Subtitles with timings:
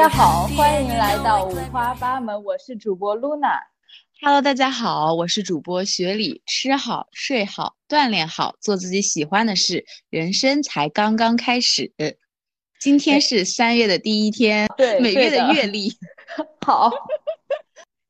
[0.00, 3.60] 家好，欢迎来到五花八门，我是主播 Luna。
[4.22, 6.42] Hello，大家好，我是主播雪里。
[6.46, 11.92] 吃好睡好，锻炼好，做自己喜欢的事，人生才刚刚开始。
[12.80, 15.92] 今天是三月的第一天，对，每月的月历。
[16.64, 16.90] 好，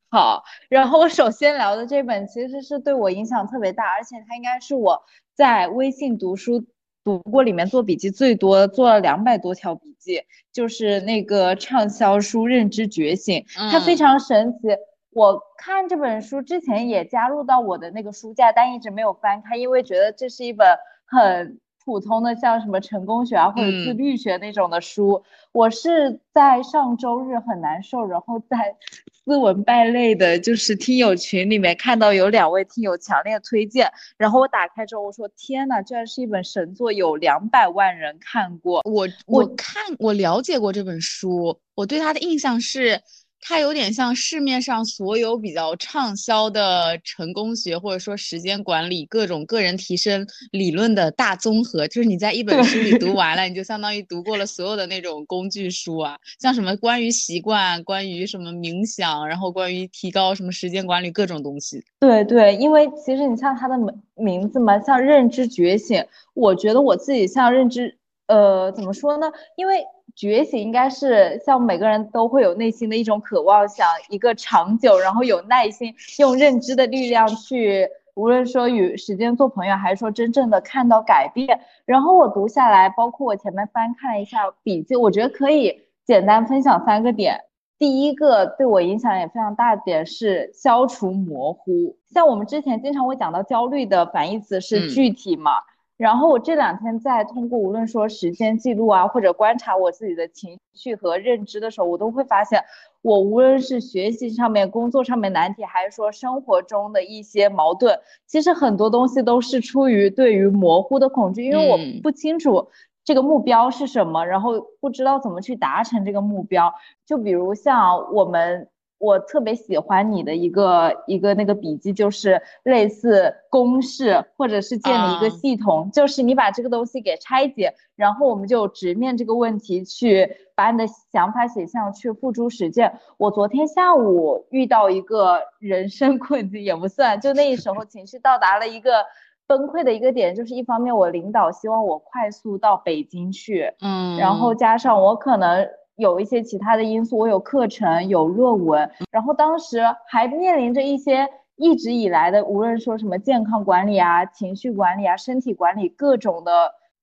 [0.09, 0.45] 好。
[0.69, 4.97] 然后我首先聊的这本其实是对我影响特别大，而且它应该是我
[5.35, 6.65] 在微信读书。
[7.03, 13.39] 读过里面做笔记最多，做了两百多条笔记，就是那个畅销书《认知觉醒》，
[13.71, 14.69] 它非常神奇。
[15.11, 20.67] 我看这本书之前也加入到我的那个书架，但一直没有翻开，因为觉得这是一本
[21.05, 21.59] 很。
[21.83, 28.75] 普通的像什么成功学啊或者自律学那种的书，我是在上周日很难受，然后在
[29.25, 38.81] 斯文败类的就是听友群里面看到有两位听友强烈推荐，然后我打开之后我说天呐，居然是一本神作，有两百万人看过。
[38.83, 43.01] 我我看我了解过这本书，我对他的印象是。
[43.41, 61.83] 它有点像市面上所有比较畅销的成功学，或者说时间管理各种个人提升理论的大综合，就是你在一本书里读完了，你就相当于读过了所有的那种工具书啊，像什么关于习惯、关于什么冥想，然后关于提高什么时间管理各种东西。
[61.99, 66.05] 对对，因为其实你像它的名名字嘛，像认知觉醒，
[66.35, 67.97] 我觉得我自己像认知，
[68.27, 69.31] 呃，怎么说呢？
[69.57, 69.83] 因为。
[70.21, 81.59] 觉醒应该是像每个人都会有内心的一种渴望，想一个长久，然后有耐心，用认知的力量去，无论说与时间做朋友，还是说真正的看到改变。
[81.85, 87.41] 然后我读下来，包括我前面翻看了一下笔记，我觉得可以简单分享三个点。
[87.79, 95.53] 第一个对我影响也非常大的点是消除模糊，像我们之前经常会讲到焦虑的反义词是具体嘛。
[96.01, 102.59] 然后我这两天在通过无论说时间记录啊，或者观察我自己的情绪和认知的时候，我都会发现，
[103.03, 112.67] 我无论是学习上面、工作上面难题，还是说生活中的一些矛盾，其实很多东西都是出于对于模糊的恐惧，因为我不清楚
[113.03, 116.73] 这个目标是什么，然后不知道怎么去达成这个目标。
[117.05, 118.67] 就比如像我们。
[119.01, 132.99] 我特别喜欢你的一个一个那个笔记，就是类似公式或者是建立一个系统，就是你把这个东西给拆解，然后我们就直面这个问题，去把你的想法写下去付诸实践。
[133.17, 139.03] 我昨天下午遇到一个人生困境也不算，就那时候情绪到达了一个
[139.47, 145.67] 崩溃的一个点，就是一方面我领导希望我快速到北京去，嗯，然后加上我可能。
[146.01, 156.51] 有一些其他的因素，我有课程，有论文，然后当时还面临着一些一直以来的，无论说什么健康管理啊、情绪管理啊、身体管理各种的，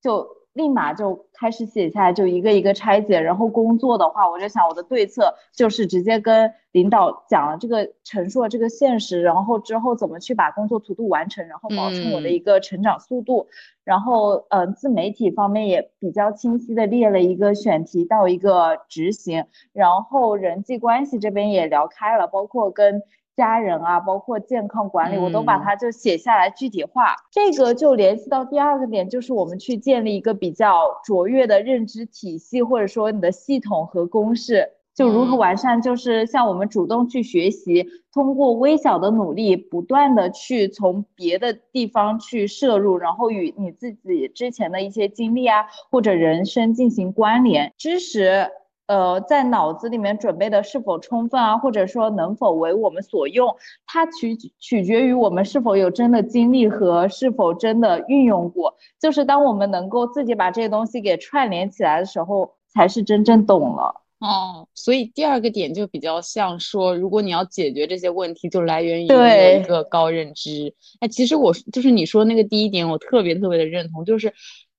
[0.03, 0.38] 就。
[0.55, 3.21] 立马就开始写下来，就一个一个拆解。
[3.21, 13.47] 然后工作的话，我就想我的对策就是直接跟领导讲了这个，陈述了这个现实，然后之后怎么去把工作图度完成，然后保证我的一个成长速度。
[13.85, 19.47] 然后，嗯，自媒体方面也比较清晰的列了一个选题到一个执行。
[19.73, 23.03] 然后人际关系这边也聊开了，包括跟。
[23.39, 27.15] 家人啊，包括健康管理，我都把它就写下来具体化。
[27.31, 48.49] 这个就联系到第二个点，就是我们去建立一个比较卓越的认知体系，或者说你的系统和公式，就如何完善，就是像我们主动去学习，通过微小的努力，不断的去从别的地方去摄入，然后与你自己之前的一些经历啊，或者人生进行关联，知识。
[48.89, 53.55] 呃，在脑子里面准备的是否充分啊，或者说能否为我们所用，
[53.87, 58.75] 它取取决于我们是否有真的经历和是否真的运用过。
[58.99, 63.95] 就是当我们能够自己把这些东西给串联起来的时候，才是真正懂了。
[64.21, 70.75] 哦，所以第二个点就比较像说，如果你要解决这些问题，就来源于有一个高认知。
[71.01, 74.33] 哎，其实我就是你说那个第一点，我特别特别的认同，就是。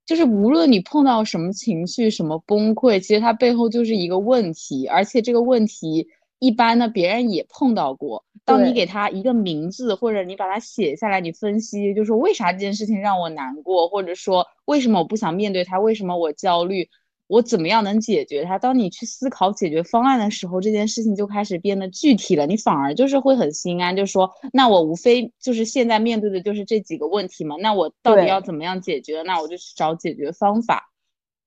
[0.09, 6.07] 就是无论你碰到什么情绪、什么崩溃，其实它背后就是一个问题，而且这个问题
[6.39, 8.25] 一般呢，别人也碰到过。
[8.43, 16.89] 当你给他一个名字，或者你把它写下来，你分析，就说为啥这件事情让我难过，或者说为什么我不想面对它，为什么我焦虑。
[17.29, 18.57] 我怎么样能解决它？
[18.57, 22.47] 当你去思考解决方案的时候，这件事情就开始变得具体了。
[22.47, 27.55] 你反而就是会很心安，就说那我无非就是现在面对的就是这几个问题嘛。
[27.59, 29.21] 那我到底要怎么样解决？
[29.21, 30.91] 那我就去找解决方法。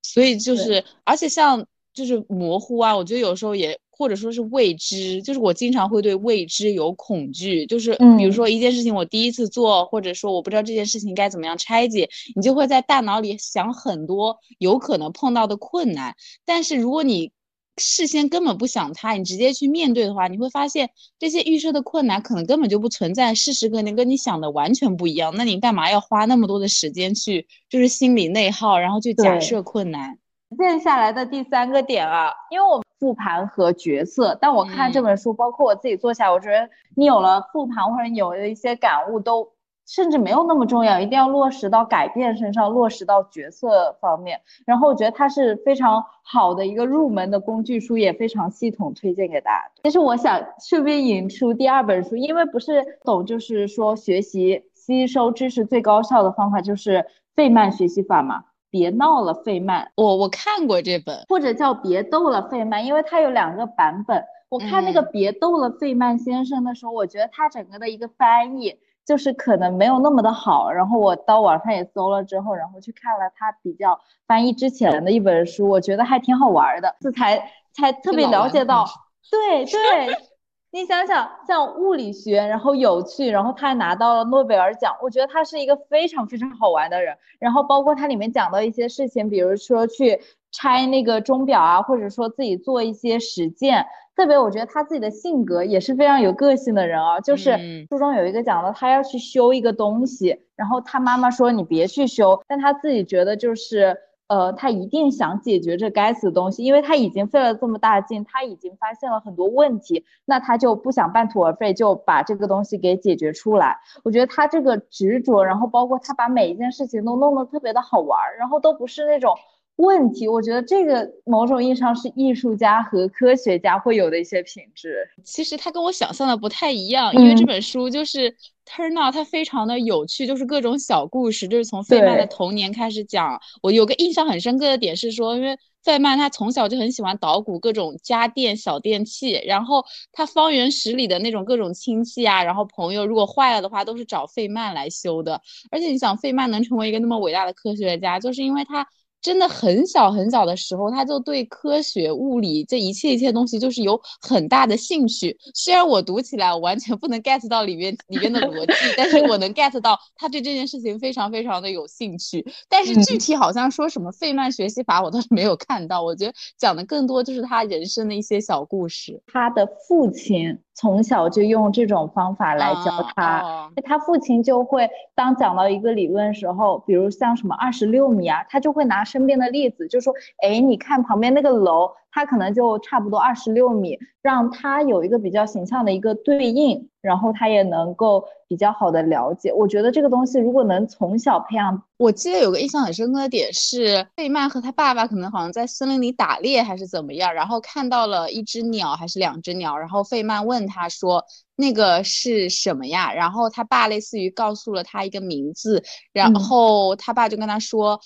[0.03, 3.79] 所以就是，而且像就是模糊啊，我觉得有时候也。
[3.95, 16.17] 或者说是未知，就是我经常会对未知有恐惧，就是比如说一件事情我第一次做，或者说我不知道这件事情该怎么样拆解，你就会在大脑里想很多有可能碰到的困难。
[16.45, 17.31] 但是如果你
[17.79, 25.33] 事先根本不想它，你直接去面对的话，你会发现这些预设的困难可能根本就不存在，事实可能跟你想的完全不一样。
[25.37, 30.19] 那你干嘛要花那么多的时间去就是心理内耗，然后去假设困难？
[30.57, 39.53] 接下来的第三个点啊，因为我复盘和角色，但我看这本书，包括我自己做下来，我觉得你有了复盘或者有了一些感悟都。
[39.85, 44.41] 甚至没有那么重要，一定要落实到改变身上，落实到角色方面。
[44.65, 49.71] 然后我觉得它是非常好的一个入门的工具书，也非常系统，推荐给大家。
[49.83, 58.45] 其实我想顺便引出第二本书，因为不是懂，就是说学习吸收知识最高效的方法就是费曼学习法嘛。
[58.73, 59.93] 别闹了，费曼。
[59.95, 64.25] 我我看过这本，或者叫别逗了，费曼，因为它有两个版本。
[64.49, 68.79] 我看那个别逗了，费曼先生的时候，我觉得他整个的一个翻译。
[69.05, 73.99] 就是可能没有那么的好，然后我到网上也搜了之后，然后去看了他比较
[74.29, 78.87] 翻译之前的一本书，我觉得还挺好玩的，这才才特别了解到，
[79.29, 80.07] 对对，
[80.75, 90.19] 你想想像物理学，然后有趣，然后他还拿到了诺贝尔奖，我觉得他是一个非常非常好玩的人，然后包括他里面讲到一些事情，比如说去
[90.51, 93.85] 拆那个钟表啊，或者说自己做一些实践。
[94.17, 97.21] 特别，我觉得他自己的性格也是非常有个性的人啊。
[97.21, 103.97] 就是书中有一个讲到，他要去修一个东西，然后他妈妈说你别去修，但他自己觉得就是，
[104.33, 113.77] 呃，他一定想解决这该死的东西，因为他已经费了这么大劲，他已经发现了很多问题，那他就不想半途而废，就把这个东西给解决出来。
[114.05, 119.35] 我觉得他这个执着，然后包括他把每一件事情都弄得特别的好玩，然后都不是那种。
[119.77, 125.09] 问题，我觉得这个某种意义上是艺术家和科学家会有的一些品质。
[125.25, 133.41] 其实它跟我想象的不太一样，因为这本书就是 turn out 它非常的有趣，就是各种小故事，就是从费曼的童年开始讲。
[133.63, 145.41] 我有个印象很深刻的点是说，因为费曼他从小就很喜欢捣鼓各种家电小电器，然后他方圆十里的那种各种亲戚啊，然后朋友如果坏了的话，都是找费曼来修的。
[145.71, 148.87] 而且你想，费曼能成为一个那么伟大的科学家，就是因为他。
[149.23, 155.39] 真的很小很小的时候，他就对科学、物理这一切一切东西就是有很大的兴趣。
[155.55, 162.45] 虽然我读起来我完全不能 get 到里面里面的逻辑，但是我能 get 到他对这件事情非常非常的有兴趣。
[162.69, 166.03] 但是具体好像说什么费曼学习法，我倒是没有看到。
[166.03, 169.23] 我觉得讲的更多就是他人生的一些小故事。
[169.33, 170.59] 他的父亲。
[170.75, 181.91] 从小就用这种方法来教他，他父亲就会当讲到一个理论时候，比如像什么二十六米啊，他就会拿身边的例子，就说，哎，你看旁边那个楼。
[182.15, 189.51] 它可能就差不多二十六米，让他有一个比较形象的一个对应，然后他也能够比较好的了解。
[189.51, 201.25] 我觉得这个东西如果能从小培养，我记得有个印象很深刻的点是，费曼和他爸爸可能好像在森林里打猎还是怎么样，然后看到了一只鸟还是两只鸟，然后费曼问他说
[201.57, 203.11] 那个是什么呀？
[203.15, 205.83] 然后他爸类似于告诉了他一个名字，
[206.13, 207.99] 然后他爸就跟他说。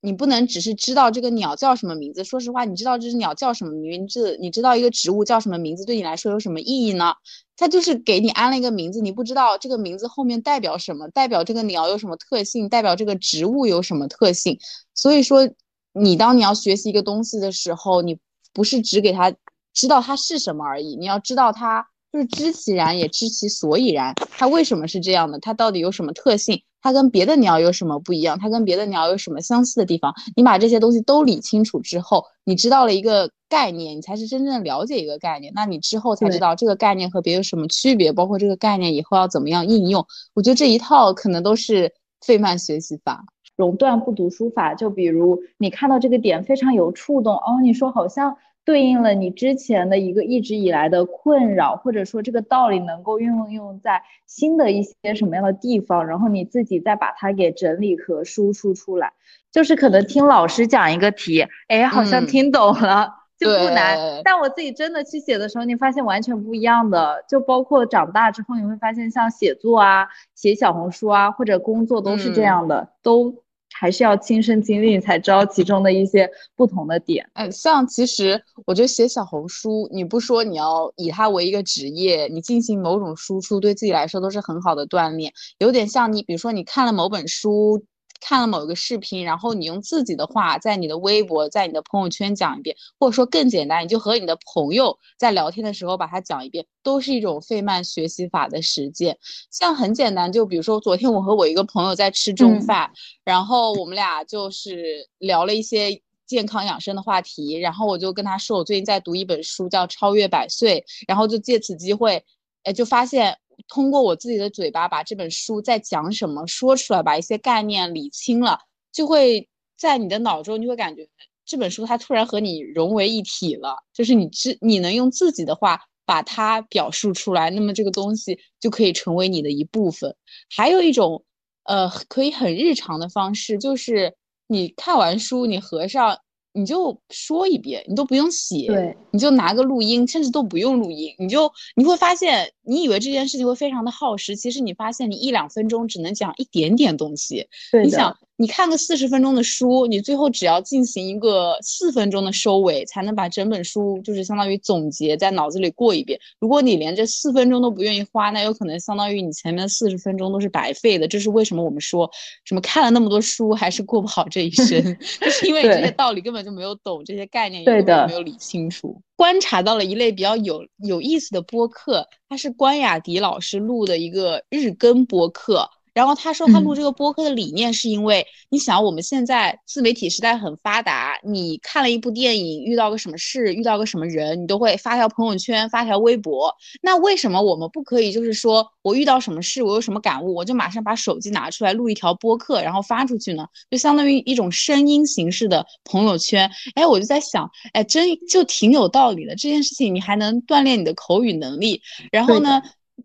[0.00, 2.22] 你不能只是知道这个鸟叫什么名字。
[2.22, 4.36] 说实话，你知道这只鸟叫什么名字？
[4.40, 7.14] 你知道一个植物叫什么名字，对你来说有什么意义呢？
[7.56, 14.56] 它就是给你安了一个名字，你不知道这个名字后面代表什么，代表这个鸟有什么特性，代表这个植物有什么特性。
[14.94, 15.48] 所以说，
[15.92, 18.16] 你当你要学习一个东西的时候，你
[18.52, 19.34] 不是只给它
[19.74, 26.62] 知道它是什么而已，你要知道它就是知其然也知其所以然，它为什么是这样的，它到底有什么特性。
[26.80, 28.38] 它跟别的鸟有什么不一样？
[28.38, 30.14] 它跟别的鸟有什么相似的地方？
[30.36, 35.52] 你把这些东西都理清楚之后，你知道了一个概念，你才是真正了解一个概念。
[35.54, 40.06] 那你之后才知道这个概念和别有什么区别，包括这个概念以后要怎么样应用。
[40.34, 41.92] 我觉得这一套可能都是
[42.24, 43.24] 费曼学习法、
[43.56, 44.74] 熔断不读书法。
[44.74, 48.36] 就比如你看到这个点非常有触动哦，你说好像。
[48.68, 59.14] 对应了你之前的一个一直以来的困扰，或者说这个道理能够运用在新的一些什么样的地方，然后你自己再把它给整理和输出出来，
[59.50, 73.42] 就是可能听老师讲一个题，哎，好像听懂了就不难，但我自己真的去写的时候，你发现完全不一样的，就包括长大之后你会发现，像写作啊、写小红书啊或者工作都是这样的，都。
[73.72, 77.28] 还是要亲身经历才知道其中的一些不同的点。
[77.34, 85.32] 嗯，像其实我觉得写小红书，你不说你要以它为一个职业，你进行某种输出，对自己来说都是很好的锻炼。
[85.58, 87.84] 有点像你，比如说你看了某本书。
[88.20, 99.18] 看了某个视频，然后你用自己的话在你的微博、在你的朋友圈讲一遍，或者说更简单，你就和你的朋友在聊天的时候把它讲一遍，都是一种费曼学习法的实践。
[99.50, 102.90] 像很简单，就比如说昨天我和我一个朋友在吃中饭，
[103.24, 106.02] 然后我们俩就是聊了一些。
[106.28, 112.22] 健康养生的话题，然后我就跟他说，我最近在读一本书叫《超越百岁》，然后就借此机会，
[112.64, 113.34] 哎，就发现
[113.66, 118.58] 通过我自己的嘴巴把这本书在讲什么说出来，把一些概念理清了，
[118.92, 121.08] 就会在你的脑中，你会感觉
[121.44, 125.80] 这本书它突然和你融为一体了，就是你自你能用自己的话。
[126.08, 130.16] 把它表述出来，那么这个东西就可以成为你的一部分。
[130.48, 131.22] 还有一种，
[131.64, 136.18] 呃，可以很日常的方式，就是你看完书，你合上。
[136.58, 147.46] 你就说一遍，你都不用写，对，你就拿个录音，甚至都不用录音，你就你会发现，你以为这件事情会非常的耗时，其实你发现你一两分钟只能讲一点点东西。
[147.84, 156.20] 你想，你看个四十分钟的书，你最后只要进行一个四分钟的收尾，才能把整本书就是相当于总结在脑子里过一遍。
[156.38, 161.08] 如果你连这四分钟都不愿意花，那有可能相当于你前面四十分钟都是白费的。
[161.08, 162.10] 这是为什么我们说
[162.44, 164.66] 什么看了那么多书还是过不好这一生，
[165.20, 166.58] 就是因为这些道理根本就。
[166.58, 169.00] 没有懂这些概念，对的，没有理清楚。
[169.14, 175.70] 观察到了一类比较有有意思的播客，它是关雅迪老师录的一个日更播客。
[175.98, 186.54] 然后他说，他录这个播客的理念是因为，你想我们现在自媒体时代很发达，你看了一部电影，遇到个什么事，遇到个什么人，你都会发条朋友圈，发条微博。
[186.82, 193.44] 那为什么我们不可以，就是说我遇到什么事，我有什么感悟，我就马上把手机拿出来录一条播客，然后发出去呢？
[193.68, 196.48] 就相当于一种声音形式的朋友圈。
[196.76, 199.34] 哎，我就在想，哎，真就挺有道理的。
[199.34, 202.62] 这件事情你还能锻炼你的口语能力，然后呢？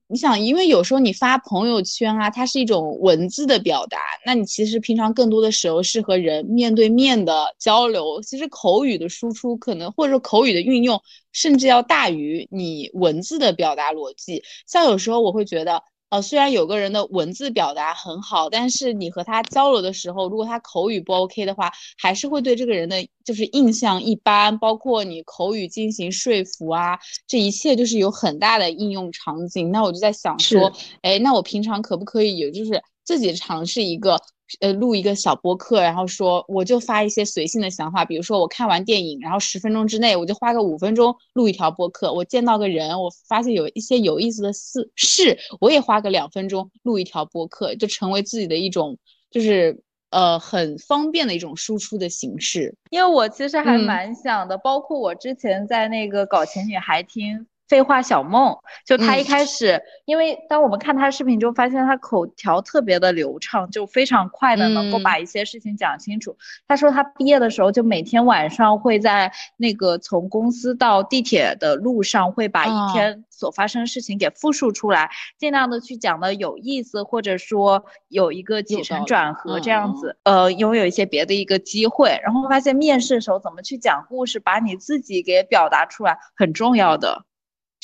[0.07, 14.43] 你想，因为有时候你发朋友圈啊，它是一种文字的表达，那你其实平常更多的时候是和人面对面的交流，其实口语的输出可能或者说口语的运用，甚至要大于你文字的表达逻辑。
[14.67, 15.81] 像有时候我会觉得。
[16.13, 24.55] 呃，虽然有个人的文字表达很好，但是你和他交流的时候，如果他口语不 OK 的话，还是会对这个人的就是印象一般。
[24.59, 29.71] 包括你口语进行说服啊，这一切就是有很大的应用场景。
[29.71, 34.21] 那我就在想说，哎，那我平常可不可以也就是自己尝试一个？
[34.59, 42.11] 呃，录一个小播客，然后说我就发一些随性的想法，比如说我看完电影，然后十分钟之内我就花个五分钟录一条播客。
[42.13, 48.97] 我见到个人，我发现有一些有意思的事事，我也花个两分钟录一条播客，就成为自己的一种，
[49.31, 52.75] 就是呃很方便的一种输出的形式。
[52.89, 57.47] 因为我其实还蛮想的，包括我之前在那个搞钱女孩听。
[57.73, 66.37] 废话小梦，就他一开始，因为当我们看他视频就，发现他口条特别的流畅，就非常快的能够把一些事情讲清楚。
[66.67, 82.19] 他说他毕业的时候，就每天晚上会在那个从公司到地铁的路上，会把一天所发生的事情给复述出来，尽量的去讲的有意思，或者说有一个起承转合这样子，呃，拥有一些别的一个机会。
[82.23, 87.25] 然后发现面试的时候怎么去讲故事，把你自己给表达出来很重要的。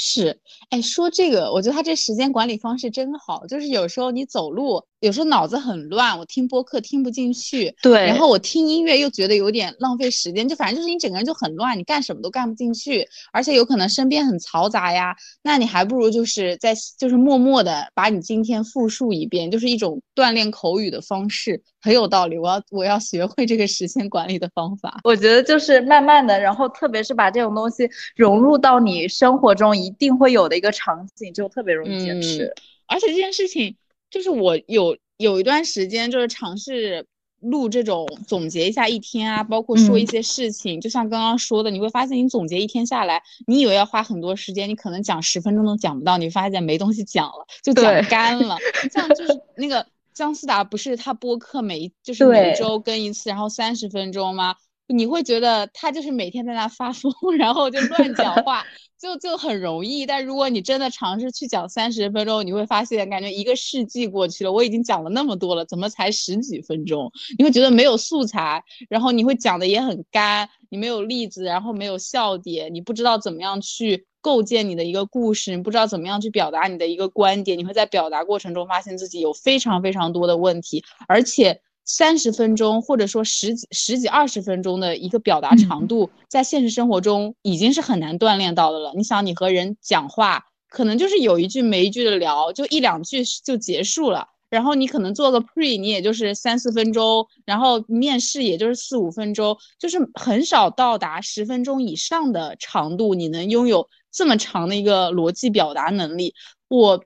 [0.02, 0.40] 是，
[0.70, 3.46] 哎，说这个，我觉得他这时间管理方式真好。
[3.48, 15.16] 就是有时候你走路，有时候脑子很乱，我听播客听不进去，对，然后我听音乐又觉得有点浪费时间，就反正就是你整个人就很乱，你干什么都干不进去，而且有可能身边很嘈杂呀。
[15.42, 21.62] 那你还不如就是在就是默默的把你今天复述一遍，就是一种锻炼口语的方式。
[21.82, 25.00] 很有道理，我要我要学会这个时间管理的方法。
[25.06, 32.54] 我觉得就是慢慢的，然后特别是把这种东西融入到你生活中一定会有的一个场景，就特别容易坚持。
[32.86, 33.78] 而且这件事情，
[34.10, 37.06] 就是我有有一段时间就是尝试
[37.40, 48.58] 录这种总结一下一天啊，包括说一些事情，就像刚刚说的，你会发现你总结一天下来，你以为要花很多时间，你可能讲十分钟都讲不到，你发现没东西讲了，就讲干了。
[48.92, 49.86] 像就是那个。
[50.12, 54.54] 姜思达不是他播客每一就是每周更一次，然后三十分钟吗？
[54.92, 58.66] 你会觉得他就是每天在那发疯， 然后就乱讲话，
[59.00, 60.06] 就就很容易。
[60.06, 67.12] 但如果你真的尝试去讲三十分钟，你会发现感觉一个世纪过去了，我已经讲了那么多了，怎么才十几分钟？
[67.38, 74.08] 你会觉得没有素材，然后你会讲的也很干，你没有例子，然后没有笑点，你不知道怎么样去。
[74.22, 88.94] 构建你的一个故事，你不知道怎么样去表达你的一个观点，你会在表达过程中发现自己有非常非常多的问题，而且三十分钟或者说十几十几二十分钟的一个表达长度，在现实生活中已经是很难锻炼到的了。
[88.96, 103.90] 你想，你和人讲话，可能就是有一句没一句的聊，就一两句就结束了，然后你可能做个 pre，你也就是三四分钟，然后面试也就是四五分钟，就是很少到达十分钟以上的长度，你能拥有。
[104.12, 106.34] 这么长的一个逻辑表达能力，
[106.68, 107.04] 我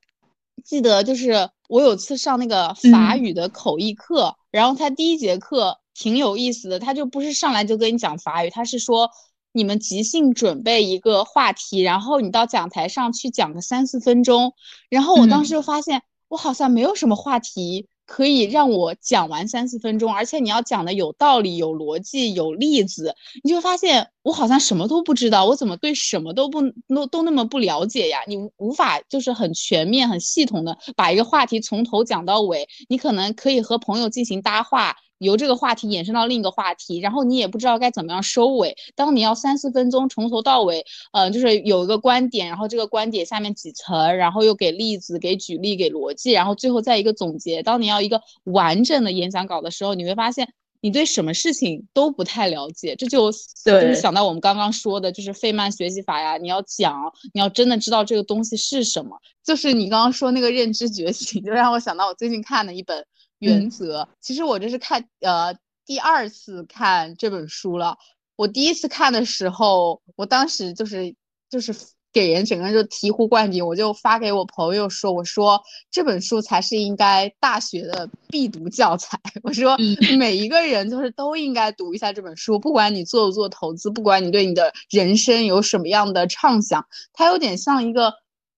[0.63, 9.09] 记得就是我有次上那个法语的口译课，然后他第一节课挺有意思的，他就不是上来就跟你讲法语，他是说
[9.51, 14.53] 你们即兴准备一个话题，然后你到讲台上去讲个三四分钟。
[14.87, 26.61] 然后我当时就发现，我好像没有什么话题可以让我讲完三四分钟，而且你要讲的有道理、有逻辑、有例子，你就发现我好像什么都不知道，我怎么对什么都不
[26.93, 28.19] 都都那么不了解呀？
[28.27, 32.67] 你无法就是很全面、很系统的把一个话题从头讲到尾。
[32.89, 34.95] 你可能可以和朋友进行搭话。
[35.23, 38.75] 由这个话题延伸到另一个话题，然后你也不知道该怎么样收尾。
[38.95, 47.63] 当你要三四分钟从头到尾，呃，就是有一个观点，然后这个观点下面几层，然后又给例子、给举例、给逻辑，然后最后再一个总结。
[47.63, 52.95] 当你要一个完整的演讲稿的时候，你会发现你对什么事情都不太了解。
[52.95, 56.37] 这就就是想到我们刚刚说的，就是费曼学习法呀。
[56.37, 59.17] 你要讲，你要真的知道这个东西是什么。
[59.43, 63.05] 就是你刚刚说那个认知觉醒，就让我想到我最近看的一本。
[63.43, 65.53] 原则，其实我这是看呃
[65.85, 67.97] 第二次看这本书了。
[68.35, 71.13] 我第一次看的时候，我当时就是
[71.49, 71.75] 就是
[72.11, 79.19] 给人整个人就醍醐灌顶，我就发给我朋友说，我说这本书才是应该大学的必读教材。
[79.43, 79.77] 我说
[80.17, 88.13] 每一个人就是都应该读一下这本书，不管你做不做投资，不管你对你的人生有什么样的畅想，它有点像一个。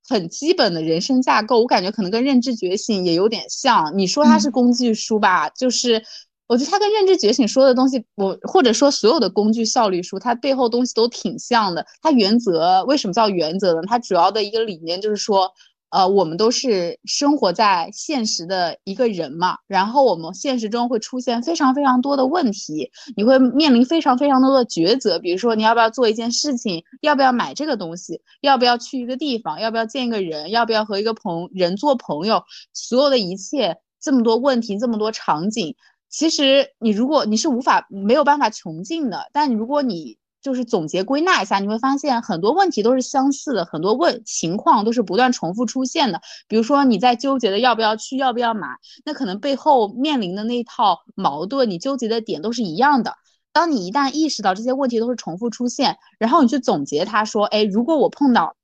[0.07, 3.97] 很基本的人生架构，我感觉可能跟认知觉醒也有点像。
[3.97, 6.03] 你说它是工具书吧，就是
[6.47, 11.85] 我觉得它跟认知觉醒说的东西，我或者说所有的工具效率书，它背后东西都挺像的。
[12.01, 13.81] 它原则为什么叫原则呢？
[13.87, 15.51] 它主要的一个理念就是说。
[15.91, 35.75] 呃，我们都是生活在现实的一个人嘛，然后我们现实中会出现非常非常多的问题，你会面临非常非常多的抉择，比如说你要不要做一件事情，要不要买这个东西，要不要去一个地方，要不要见一个人，要不要和一个朋人做朋友，所有的一切这么多问题，这么多场景，
[36.09, 40.17] 其实你如果你是无法没有办法穷尽的，但如果你。
[40.45, 46.21] 就是总结归纳一下，你会发现很多问题都是相似的，很多问情况都是不断重复出现的。
[46.47, 48.67] 比如说你在纠结的要不要去，要不要买，
[49.03, 53.15] 那可能背后面临的那一套矛盾，你纠结的点都是一样的。
[53.51, 58.55] 当你一旦意识到这些问题都是重复出现，然后你去总结它，说，哎，如果我碰到，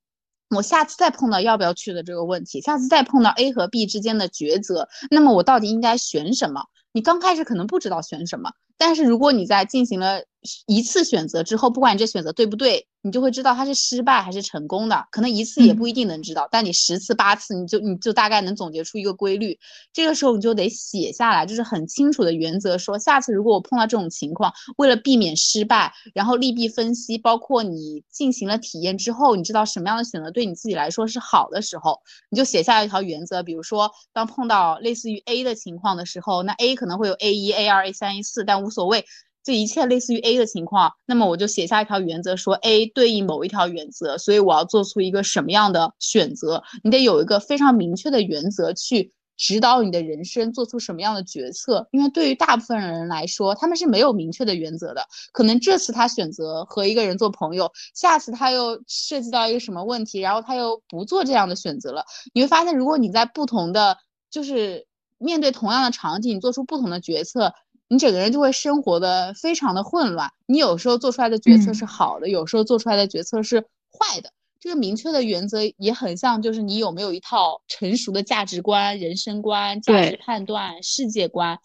[0.55, 6.61] 我下次再碰到要不要去的这个问题，下次再碰到 A 和 B 之间的抉择，那么我到底应该选什么？
[6.93, 10.23] 你刚开始可能不知道选什么，但是如果你在进行了。
[10.65, 15.07] 一次选择之后，不管你这选择对不对，你就会知道它是失败还是成功的。
[15.11, 19.59] 可能一次也不一定能知道，但你十次八次，你就你就大概能总结出一个规律。
[19.93, 33.41] 这个时候你就得写下来，就是很清楚的原则，说下次如果我碰到这种情况，为了避免失败，然后利弊分析，包括你进行了体验之后，你知道什么样的选择对你自己来说是好的时候，你就写下一条原则。
[33.43, 39.05] 比如说，当碰到类似于 A 的情况的时候，那 A 可能会有 A 一、A 二、A 三、A 四，但无所谓。
[39.43, 46.63] 这一切类似于 A 的情况，那么我就写下一条原则，说 A 对应某一条原则，所以我要做出一个什么样的选择？
[46.83, 51.87] 你得有一个非常明确的原则去指导你的人生，做出什么样的决策？
[51.89, 55.03] 因为对于大部分人来说，他们是没有明确的原则的。
[55.31, 62.05] 可能这次他选择和一个人做朋友，下次他又涉及到一个什么问题，然后他又不做这样的选择了。
[62.33, 63.97] 你会发现，如果你在不同的
[64.29, 64.85] 就是
[65.17, 67.51] 面对同样的场景，做出不同的决策。
[67.91, 73.59] 你整个人就会生活的非常的混乱，你有时候做出来的决策是好的，有时候做出来的决策是
[73.91, 74.31] 坏的。
[74.61, 81.59] 这个明确的原则也很像，就是你有没有一套成熟的价值观、人生观、价值判断、世界观。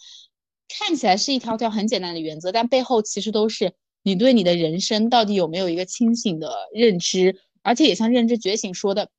[0.69, 9.11] 看起来是一条条很简单的原则，但背后其实都是你对你的人生到底有没有一个清醒的认知，而且也像认知觉醒说的，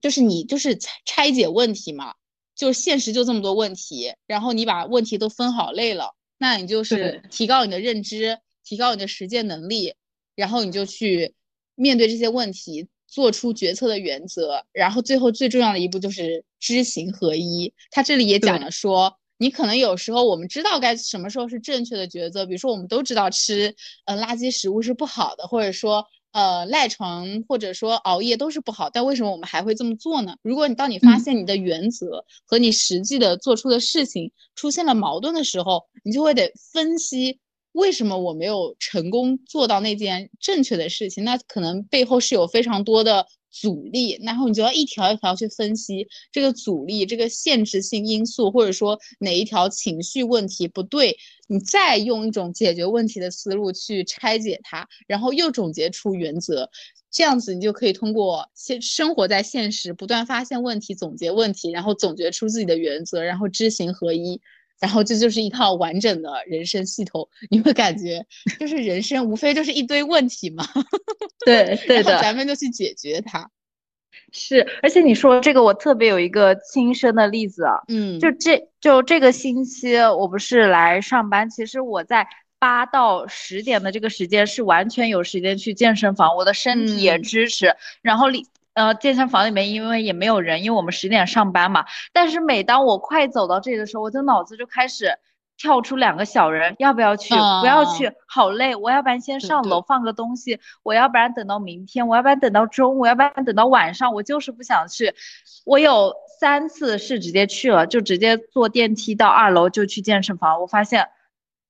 [0.00, 2.14] 就是你就是拆解问题嘛，
[2.54, 6.14] 就现实就这么多问题，然后你把问题都分好类了。
[6.44, 9.94] 那你就是提高你的认知，提高你的实践能力，
[10.34, 11.32] 然后你就去
[11.74, 17.72] 面对这些问题，做出决策的原则，然后最后最重要的一步就是知行合一。
[17.90, 26.06] 他这里也讲了说，你可能有时候我们知道该什么时候是正确的抉择，比如说我们都知道吃呃垃圾食物是不好的，或者说。
[26.34, 30.34] 呃，赖床或者说熬夜都是不好，但为什么我们还会这么做呢？
[30.42, 37.38] 如果你当你发现你的原则和你实际的做出的事情出现了矛盾的时候，你就会得分析
[37.70, 43.26] 为什么我没有成功做到那件正确的事情，那可能背后是有非常多的。
[43.54, 56.68] 阻力，然后你就要一条一条去分析这个阻力、这个限制性因素，或者说哪一条情绪问题不对，你再用一种解决问题的思路去拆解它，然后又总结出原则，
[57.12, 64.40] 这样子你就可以通过现生活在现实，不断发现问题、总结问题，然后总结出自己的原则，然后知行合一。
[64.84, 67.26] 然后这就是一套完整的人生系统。
[67.48, 68.22] 你会感觉
[68.60, 70.62] 就是人生无非就是一堆问题嘛，
[71.46, 73.48] 对 对的，咱们就去解决它。
[74.30, 82.26] 是，而且你说这个，我特别有一个亲身的例子啊，嗯，就这就这个星期我不是来上班，其实我在
[82.58, 88.46] 八到十点的这个时间是完全有时间去健身房，我的身体也支持，然后里。
[88.74, 91.84] 呃，健身房里面因为也没有人，因为我们十点上班嘛。
[92.12, 95.16] 但是每当我快走到这里的时候，我的脑子就开始
[95.56, 97.34] 跳出两个小人，要不要去？
[97.60, 98.74] 不要去，好累。
[98.74, 104.12] 我要不然先上楼放个东西，我要不然等到明天，我要不然等到中午，要不然等到晚上。
[104.12, 105.14] 我就是不想去。
[105.64, 110.60] 我有三次是直接去了，就直接坐电梯到二楼就去健身房。
[110.60, 111.08] 我发现。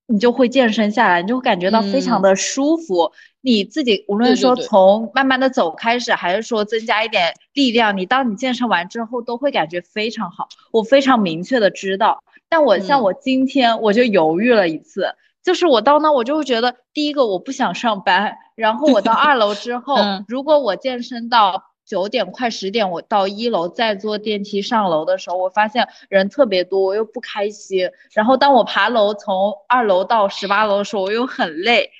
[0.07, 3.11] 你就会健身下来，你就会感觉到非常的舒服。
[3.40, 10.49] 你自己无论说从慢慢的走开始，还是说增加一点力量，你当你健身完之后都会感觉非常好。
[10.73, 19.97] 我非常明确的知道，但我像我今天我就犹豫了一次，就是我到那我就会觉得，第一个我不想上班，然后我到二楼之后，
[20.29, 21.74] 如果我健身到。
[21.87, 27.90] 九点快十点，我到一楼再坐电梯上楼的时候，我发现人特别多，我又不开心。
[28.12, 31.90] 然后当我爬楼从二楼到十八楼的时候，我又很累。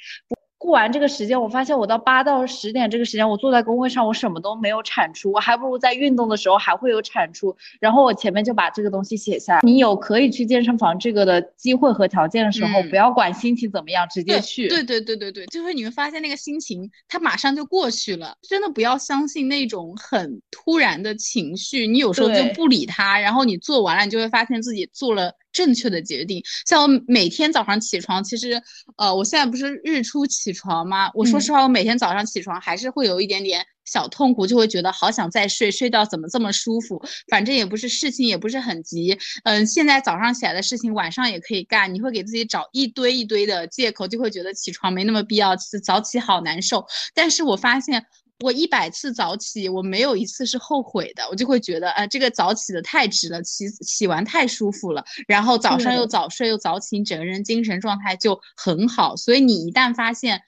[0.65, 7.55] 过完这个时间，我发现我到八到十点这个时间，我坐在工位上，我什么都没有产出，我还不如在运动的时候还会有产出。
[7.79, 9.61] 然后我前面就把这个东西写下。
[9.63, 14.67] 你有可以去健身房这个的机会和条件的时候，不要管心情怎么样，直接去。
[14.69, 18.35] 对对对对对，就是你会发现那个心情它马上就过去了。
[18.41, 25.35] 真的不要相信那种很突然的情绪，你有时候就不理他，然后你做完了，你就会发现自己做了。
[25.55, 28.61] 正确的决定，像我每天早上起床，其实，
[28.99, 31.11] 呃，我现在不是日出起床吗？
[31.15, 37.01] 我说实话，我每天早上起床还是会有一点点小痛苦，就会觉得好想再睡，睡到怎么这么舒服？
[37.31, 46.85] 反正也不是事情也不是很急，嗯，现在早上起来的事情晚上也可以干，你会给自己找一堆一堆的借口，就会觉得起床没那么必要，早起好难受。
[47.15, 48.05] 但是我发现。
[48.41, 59.15] 我一百次早起，我没有一次是后悔的，我就会觉得，哎，这个早起的太值了，起起完太舒服了，然后早上又早睡又早起，你整个人精神状态就很好。
[59.17, 60.43] 所以你一旦发现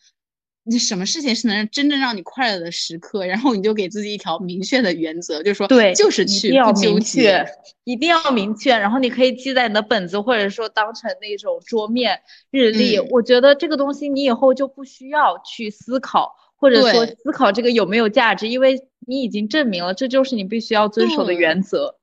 [0.64, 7.46] 你什么事情是能真正让你快乐的时刻，然后你就给自己一条明确的原则，就是说，对，就是去，不纠结，
[7.85, 12.20] 一定要明确，然后你可以记在你的本子，或者说当成那种桌面
[12.51, 12.99] 日历。
[12.99, 16.35] 我觉得这个东西你以后就不需要去思考。
[16.57, 21.97] 或者说思考这个有没有价值，因为你已经证明了这就是你必须要遵守的原则。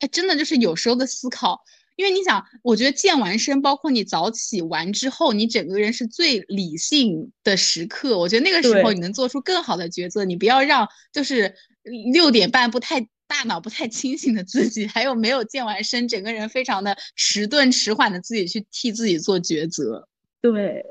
[0.00, 1.60] 哎，真的就是有时候的思考，
[1.96, 8.18] 因为你想，我觉得健完身，包括你早起完之后，你整个人是最理性的时刻。
[8.18, 10.24] 我觉得那个时候你能做出更好的抉择。
[10.24, 11.54] 你不要让就是
[12.12, 20.08] 六点半不太大脑不太清醒的自己，还有没有健完身，整个人非常的迟钝迟缓的自己去替自己做抉择。
[20.40, 20.84] 对。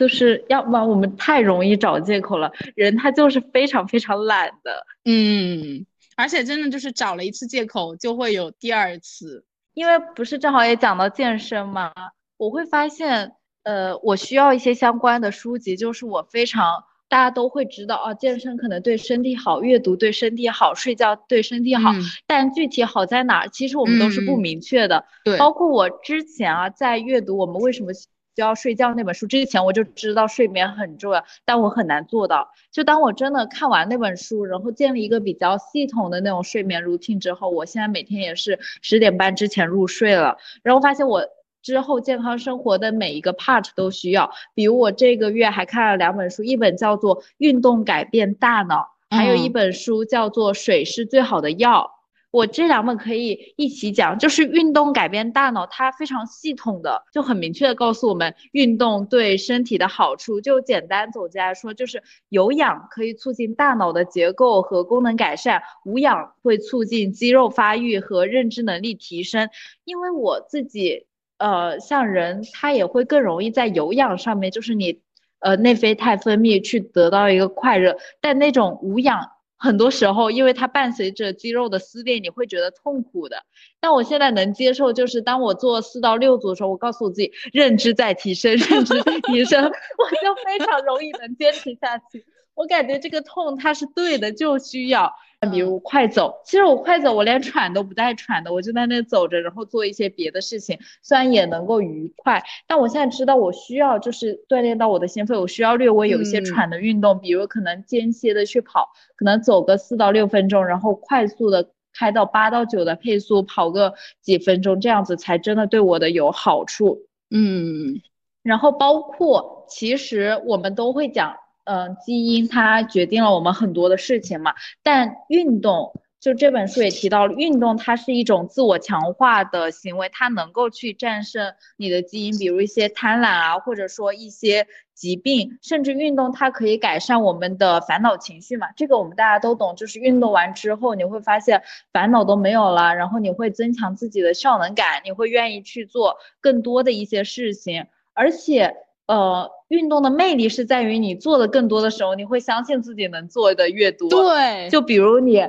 [0.00, 5.84] 就是要么我们太容易找借口了，人他就是非常非常懒的，嗯，
[6.16, 11.92] 而且真的就是找了一次借口就会有第二次，因为不是正好也讲到健身吗？
[12.38, 13.32] 我会发现，
[13.64, 21.90] 呃，我需要一些相关的书籍，就是我非常大家都会知道啊，健身可能对身体好，阅读对身体好，睡觉对身体好，
[22.26, 25.04] 但具体好在哪儿，其实我们都是不明确的。
[25.26, 27.92] 对，包括我之前啊，在阅读我们为什么。
[28.34, 32.48] 就要睡觉那本书之前我就知道睡眠很重要，但我很难做到。
[32.70, 40.38] 就当我真的看完那本书，然后建立一个比较系统的那种睡眠 routine 之后，我现在每天也是十点半之前入睡了。
[40.62, 41.24] 然后发现我
[41.62, 51.96] 之后健康生活的每一个 part 都需要，比如我这个月还看了两本书，一本叫做《运动改变大脑》，还有一本书叫做《水是最好的药》。
[52.30, 60.40] 我这两本可以一起讲，就是运动改变大脑，它非常系统的，就很明确的告诉我们运动对身体的好处。
[60.40, 69.48] 就简单总结来说，就是有氧可以促进大脑的结构和功能改善，无氧会促进肌肉发育和认知能力提升。
[69.84, 71.06] 因为我自己，
[71.38, 75.00] 呃，像人他也会更容易在有氧上面，就是你，
[75.40, 79.30] 呃，内啡肽分泌去得到一个快乐，但那种无氧。
[79.60, 83.36] 很多时候，因为它伴随着肌肉的撕裂，你会觉得痛苦的。
[83.78, 92.24] 但我现在能接受，就是当我做四到六组的时候，我告诉我自己，认知在提升，认知在提升， 我就非常容易能坚持下去。
[92.54, 95.12] 我感觉这个痛它是对的，就需要。
[95.50, 117.06] 比如快走，其实我快走，我连喘都不带喘的，我就在那走着，然后做一些别的事情，虽然也能够愉快，但我现在知道我需要就是锻炼到我的心肺，我需要略微有一些喘的运动，比如可能间歇的去跑，可能走个四到六分钟，然后快速的开到八到九的配速，跑个几分钟，这样子才真的对我的有好处。
[117.30, 118.02] 嗯，
[118.42, 121.34] 然后包括其实我们都会讲，
[121.70, 125.92] 嗯，基因它决定了我们很多的事情嘛，但运动。
[126.18, 138.66] 就这本书也提到了，运动它是一种自我强化的行为，它能够去战胜你的基因，比如一些贪婪啊，或者说一些疾病，甚至运动它可以改善我们的烦恼情绪嘛。
[138.76, 148.76] 这个我们大家都懂，就是运动完之后你会发现烦恼都没有了，然后你会增强自己的效能感，你会愿意去做更多的一些事情，而且
[149.10, 154.08] 呃，运动的魅力是在于你做的更多的时候，你会相信自己能做的越多。
[154.08, 155.42] 对，就比如你。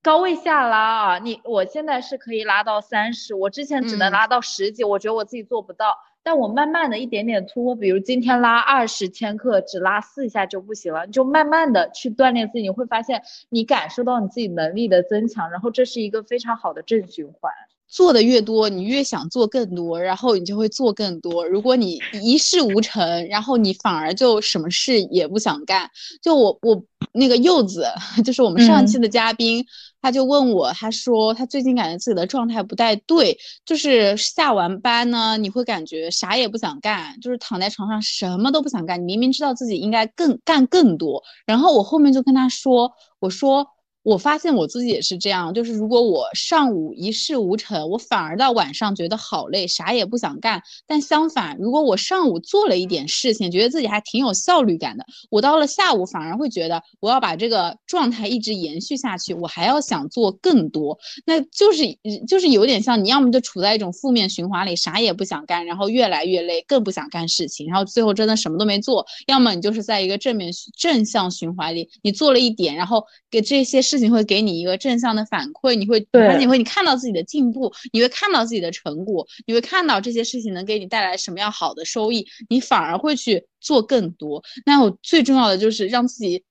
[0.00, 17.52] 高位下拉啊，你我现在是可以拉到三十，我之前只能拉到十几，我觉得我自己做不到，但我慢慢的一点点突破，比如今天拉二十千克，只拉四下就不行了，你就慢慢的去锻炼自己，你会发现你感受到你自己能力的增强，然后这是一个非常好的正循环。
[17.88, 21.46] 做的越多，你越想做更多，然后你就会做更多。
[21.46, 25.90] 如果你一事无成，然后你反而就什么事也不想干。
[26.22, 27.86] 就我我那个柚子，
[28.22, 29.64] 就是我们上期的嘉宾，
[30.02, 39.00] 他就问我，他说他最近感觉自己的状态不太对，就是下完班呢，你会感觉啥也不想干，就是躺在床上什么都不想干。
[39.00, 43.66] 你明明知道自己应该更干更多，然后我后面就跟他说，我说。
[44.08, 50.62] 我发现我自己也是这样，就是如果我上午一事无成，我反而到晚上觉得好累，啥也不想干。
[50.86, 60.98] 但相反，如果我上午做了一点事情，觉得自己还挺有效率感的，我到了下午反而会觉得我要把这个状态一直延续下去，我还要想做更多。
[61.26, 61.82] 那就是
[62.26, 73.97] 就是有点像你要么就处在一种负面循环里，啥也不想干，然后越来越累，更不想干事情，然后最后真的什么都没做；要么你就是在一个正面正向循环里，你做了一点，然后给这些事。
[73.98, 84.44] 事情会给你一个正向的反馈，你会，对，你会你看到自己的进步，你会看到自己的成果，你会看到这些事情能给你带来什么样好的收益，你反而会去做更多。
[84.64, 86.44] 那我最重要的就是让自己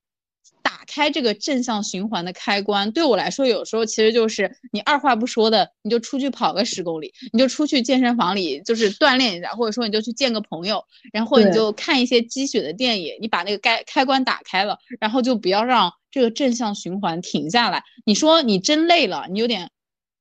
[0.62, 2.92] 打开这个正向循环的开关。
[2.92, 15.90] 对我来说，有时候其实就是你二话不说的，你就出去跑个十公里，你就出去健身房里就是锻炼一下，或者说你就去见个朋友，然后你就看一些积雪的电影，你把那个开开关打开了，然后就不要让。
[16.18, 19.70] 这个正向循环停下来，你说你真累了，你有点，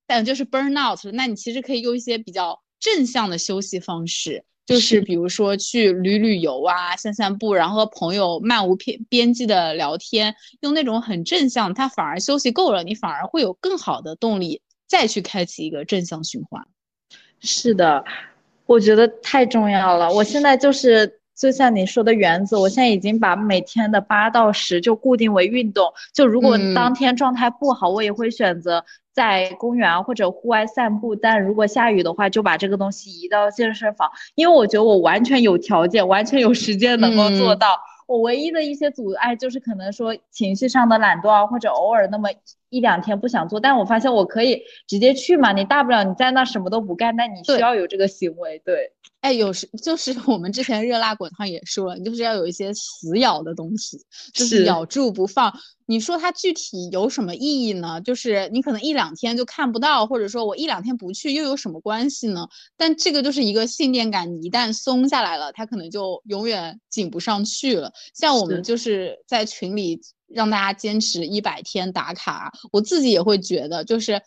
[0.05, 5.01] 但就是 burn out，那你其实可以用一些比较正向的休息方式，就是。
[5.01, 16.63] 比如说去旅旅游啊，散散步，然后和朋友漫无边边际的聊天，用那种很正向，他反而休息够了，你反而会有更好的动力再去开启一个正向循环。
[17.39, 18.05] 是的，
[18.67, 21.19] 我觉得太重要了，我现在就是。
[21.37, 25.93] 就像你说的原则，我现在已经把每天的八到十就固定为运动。
[26.13, 31.15] 就如果当天状态不好，我也会选择在公园或者户外散步。
[31.15, 37.79] 但如果下雨的话，就把这个东西移到健身房，因为我觉得我完全有条件，完全有时间能够做到。
[38.07, 42.29] 我唯一的一些阻碍就是可能说情绪上的懒惰啊，或者偶尔那么
[42.69, 43.59] 一两天不想做。
[43.59, 48.93] 但我发现我可以直接去嘛，你大不了你在那什么都不干，但你需要有这个行为，对。
[49.27, 53.99] 哎，有时就是我们之前热辣滚烫也说了，你就是要有一些死咬的东西，
[54.33, 55.53] 就是咬住不放。
[55.85, 57.99] 你说它具体有什么意义呢？
[57.99, 62.47] 就是你可能一两天就看不到，或者说我一两天不去又有什么关系呢？
[62.77, 67.91] 但这个就是一个信念感，你一旦松下来了，它可能就永远紧不上去了。
[68.15, 74.21] 像我们就是在群里让大家坚持一百天打卡，我自己也会觉得就是。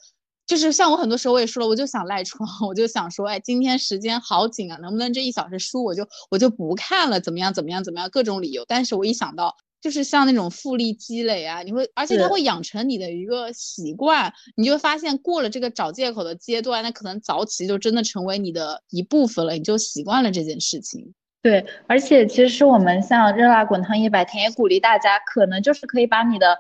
[0.51, 8.65] 就是像我很多时候我也说了，我就想赖床，我就想说，哎，今天时间好紧啊，能不能这一小时书我就我就不看了，怎么样怎么样怎么样，各种理由。
[8.67, 21.15] 但是我一想到，就是像那种复利积累啊，你会，而且它会养成你的一个习惯，你就发现过了这个找借口的阶段，那可能早起就真的成为你的一部分了，你就习惯了这件事情。
[21.45, 26.59] 对，而且其实我们像热辣滚烫一百天，也鼓励大家，可能就是可以把你的。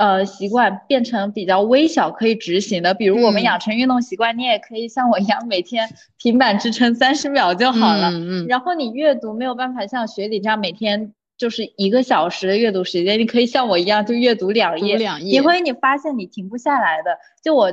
[0.00, 5.86] 呃，习惯变成比较微小可以执行的，比如我们养成运动习惯，你也可以像我一样每天
[6.16, 8.08] 平板支撑三十秒就好了。
[8.10, 8.46] 嗯嗯。
[8.48, 14.96] 然后你阅读没有办法像学理这样每天就是一个小时的阅读时间，你可以像我一样就阅读两页。
[14.96, 15.38] 两页。
[15.38, 17.18] 你会你发现你停不下来的。
[17.44, 17.70] 就我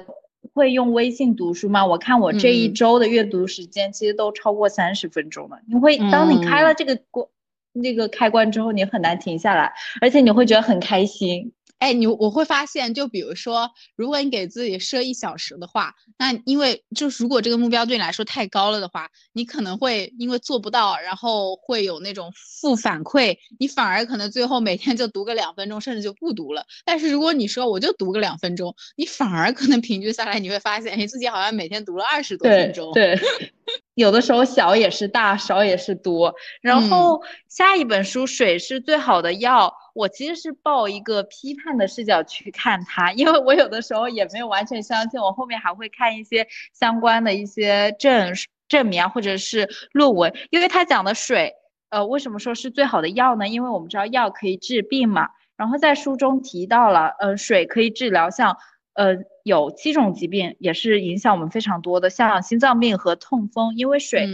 [0.53, 5.59] 会用微信读书嘛，我看我这一周的阅读时间其实都超过三十分钟了。
[5.65, 7.25] 你会当你开了这个关
[7.71, 11.53] 那个开关之后，你很难停下来，而且你会觉得很开心。
[11.79, 26.65] 哎，你我会发现，就比如说，如果你给自己设一小时的话，那因为就是如果这个目标对你来说太高了的话，你可能会因为做不到，然后会有那种负反馈，你反而可能最后每天就读个两分钟，甚至就不读了。
[26.83, 32.91] 但是如果你说我就读个两分钟，你反而可能平均下来你会发现，哎，自己好像每天读了二十多分钟。
[32.93, 33.19] 对，
[33.93, 36.33] 有的时候小也是大，少也是多。
[36.61, 39.67] 然后下一本书《水是最好的药》。
[39.97, 48.31] 我其实是抱一个批判的视角去看它，因为我有的时候也没有完全相信，我后面还会看一些相关的一些证
[48.67, 51.51] 证明啊，或者是论文，因为它讲的水，
[51.89, 53.47] 呃，为什么说是最好的药呢？
[53.47, 58.55] 因为我们知道药可以治病嘛，然后在书中提到了，呃，水可以治疗像，
[58.93, 64.29] 呃，有七种疾病，也是影响我们非常多的，像心脏病和痛风，因为水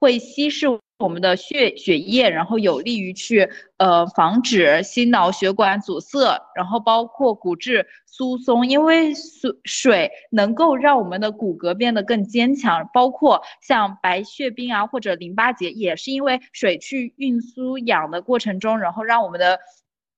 [0.00, 0.66] 会稀释。
[0.98, 19.58] 我们的血血液，然后有利于去呃防止心脑血管阻塞，然后包括骨质疏松，因为水水能够让我们的骨骼变得更坚强，包括像白血病啊或者淋巴结，也是因为水去运输氧的过程中，然后让我们的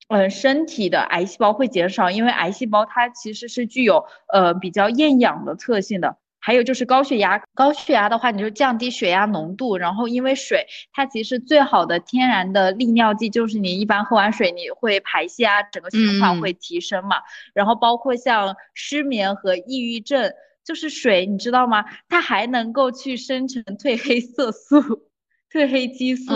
[0.07, 6.19] 嗯身体的癌细胞会减少，因为癌细胞它其实是具有呃比较厌氧的特性的。
[6.41, 17.17] 还有就是高血压，高血压的话，你就降低血压浓度，然后因为水它其实最好的天然的利尿剂，就是你一般喝完水你会排泄啊，整个循环会提升嘛。
[17.55, 20.33] 然后包括像失眠和抑郁症，
[20.65, 21.85] 就是水，你知道吗？
[22.09, 24.81] 它还能够去生成褪黑色素、
[25.53, 26.33] 褪黑激素，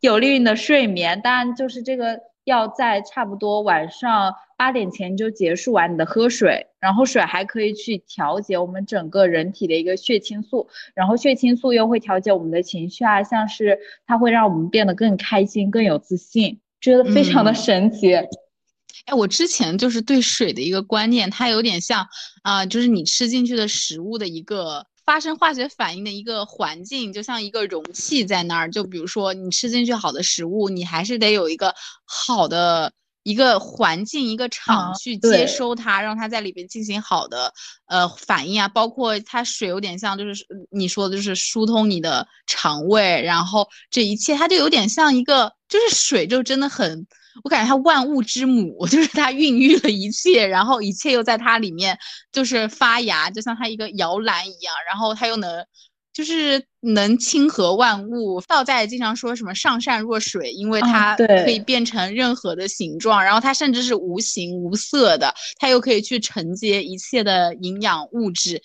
[0.00, 1.20] 有利于你的睡眠。
[1.22, 2.27] 当然就是这个。
[2.48, 18.14] 要在差不多晚上八点前就结束完你的喝水，然后水还可以去调节我们整个人体的一个血清素，然后血清素又会调节我们的情绪啊，像是它会让我们变得更开心、更有自信，觉得非常的神奇。
[18.14, 22.06] 哎，我之前就是对水的一个观念，它有点像
[22.42, 24.86] 啊，就是你吃进去的食物的一个。
[25.08, 28.70] 发生化学反应的一个环境，就像一个容器在那儿。
[28.70, 32.92] 就比如说，你吃进去好的食物，你还是得有一个好的
[33.22, 37.54] 一个环境、一个场去接收它，让它在里边进行好的
[37.86, 38.68] 呃反应啊。
[38.68, 47.06] 包括它水有点像，就是你说的，就是疏通你的肠胃，然后这一切它就有点像一个，就是水就真的很。
[47.44, 51.98] 我感觉它万物之母， 就是它孕育了一切，然后一切又在它里面
[52.32, 55.64] 就是发芽，就像它一个摇篮一样，然后它又能
[56.12, 58.40] 就是能亲和万物。
[58.48, 68.60] 道家也经常说什么上善若水，因为它可以变成任何的形状，然后它甚至是无形无色的，它又可以去承接一切的营养物质。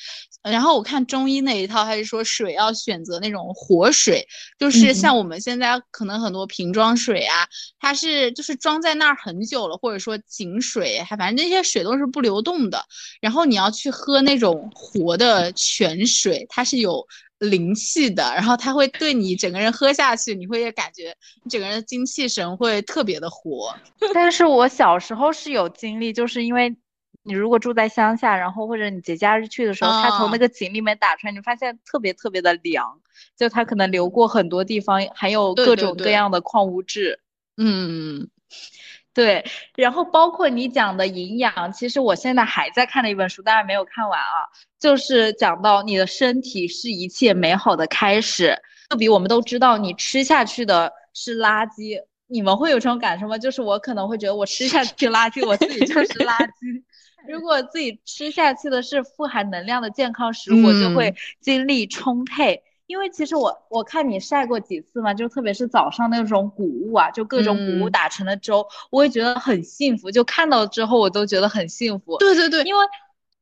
[0.52, 4.28] 然后我看中医那一套，他是说水要选择那种活水，
[4.60, 7.48] 就是像我们现在可能很多瓶装水啊，
[7.80, 12.84] 它是就是装在那儿很久了，或者说井水，还反正那些水都是不流动的。
[13.22, 17.08] 然后你要去喝那种活的泉水，它是有
[17.40, 23.74] 灵气的，然后它会对你整个人喝下去，你会感觉你整个人的精气神会特别的活。
[24.14, 26.76] 但是我小时候是有经历，就是因为。
[27.24, 33.00] 你如果住在乡下，然后或者你节假日去的时候，它从那个井里面打出来，你发现特别特别的凉，
[33.38, 37.20] 就它可能流过很多地方，还有各种各样的矿物质。
[37.58, 38.28] 嗯，
[39.14, 39.46] 对。
[39.76, 48.58] 然后包括你讲的营养，其实我现在还在看的一本书，当然没有看完啊，就是讲到你的身体是一切美好的开始。
[48.90, 53.38] 就比我们都知道，你吃下去的是垃圾，你们会有这种感受吗？
[53.38, 56.84] 就是我可能会觉得我吃下去垃圾，我自己就是垃圾。
[57.28, 62.64] 如果自己吃下去的是富含能量的健康食物，就会精力充沛。
[62.86, 70.12] 因为其实我我看你晒过几次嘛，就特别是早上那种谷物啊，就各种谷物打成的粥，我也觉得很幸福。
[70.12, 72.18] 就看到之后，我都觉得很幸福。
[72.18, 72.86] 对对对，因为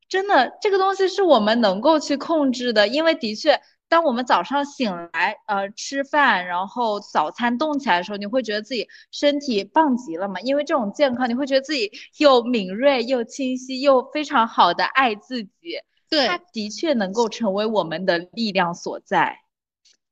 [0.08, 3.60] 真的这个东西是我们能够去控制的，因为的确。
[3.92, 10.40] 当我们早上醒来，呃，吃饭，然后早餐动起来的时候，你会觉得自己身体棒极了嘛？
[10.40, 15.52] 因为这种健康，你会觉得自己又敏锐又清晰，又非常好的爱自己。
[16.10, 19.38] 对，它的确能够成为我们的力量所在。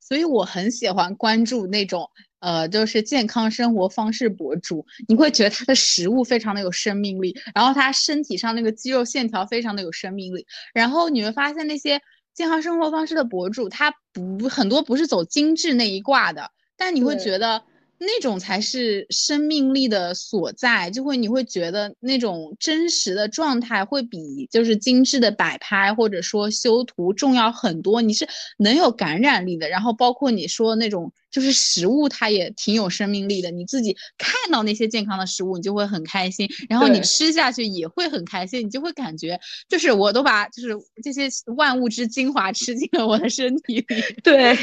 [0.01, 4.85] 所以我很喜欢关注那种，呃，就是健康生活方式博主。
[5.07, 12.01] 你会觉得他的食物非常的有生命力，然后他身体上那个肌肉线条非常的有生命力，然后你会发现那些。
[12.33, 17.63] 健康生活方式的博主，他不很多不是走精致那一挂的，但你会觉得
[17.99, 28.01] 那种才是生命力的所在，就会你会觉得那种真实的状态会比就是精致的摆拍或者说修图重要很多。
[28.01, 28.27] 你是
[28.57, 33.51] 能有感染力的，然后包括你说那种就是食物，它也挺有生命力的。
[33.51, 39.37] 你自己看到那些健康的食物，你就会很开心，然后你吃下去也会很开心，你就会感觉
[39.67, 40.69] 就是我都把就是
[41.03, 41.27] 这些
[41.57, 43.85] 万物之精华吃进了我的身体里。
[44.23, 44.57] 对。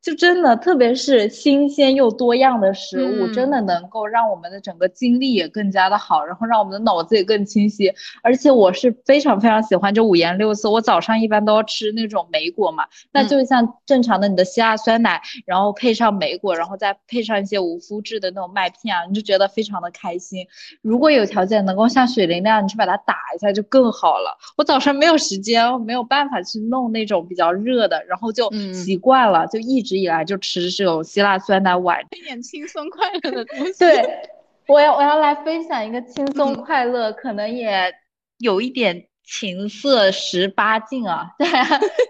[0.00, 7.92] 就真的，特别是新鲜又多样的食物，真的能够让我们的整个精力也更加的好，然后让我们的脑子也更清晰。
[8.22, 10.70] 而且我是非常非常喜欢，这五颜六色。
[10.70, 20.46] 我早上一般都要吃那种莓果嘛，那就像正常的你的希腊酸奶，然后配上莓果，然后再配上一些无麸质的那种麦片啊，你就觉得非常的开心。
[20.80, 24.38] 如果有条件能够像雪玲那样，你去把它打一下就更好了。
[24.56, 29.87] 我早上没有时间，没有办法去弄那种比较热的，然后就习惯了，就一直。
[29.88, 33.72] 直以来就吃这种希腊酸奶碗，一点轻松快乐的东西。
[33.80, 34.28] 对，
[34.66, 37.90] 我要我要来分享一个轻松快乐，可能也
[38.36, 41.30] 有一点情色十八禁啊。
[41.38, 41.48] 对，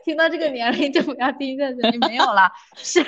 [0.04, 2.50] 听到这个年龄就不要听下去，没有了。
[2.76, 3.00] 是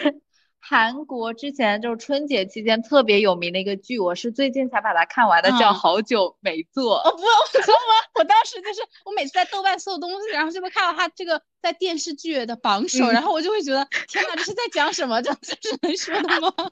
[0.61, 6.97] 韩国之前就是春节期间特别有名的一个剧，我是最近才把它看完的，叫《好久没做》。
[7.09, 8.21] 哦不， 我？
[8.21, 11.43] 我当时就是我每次在豆瓣搜东西，然后就会看到它这个。
[11.63, 15.21] 在电视剧的榜首，然后我就会觉得，天哪，这是在讲什么？
[15.21, 16.71] 这这是能说的吗？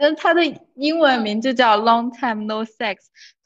[0.00, 0.42] 嗯， 它的
[0.74, 2.96] 英文名就叫 Long Time No Sex，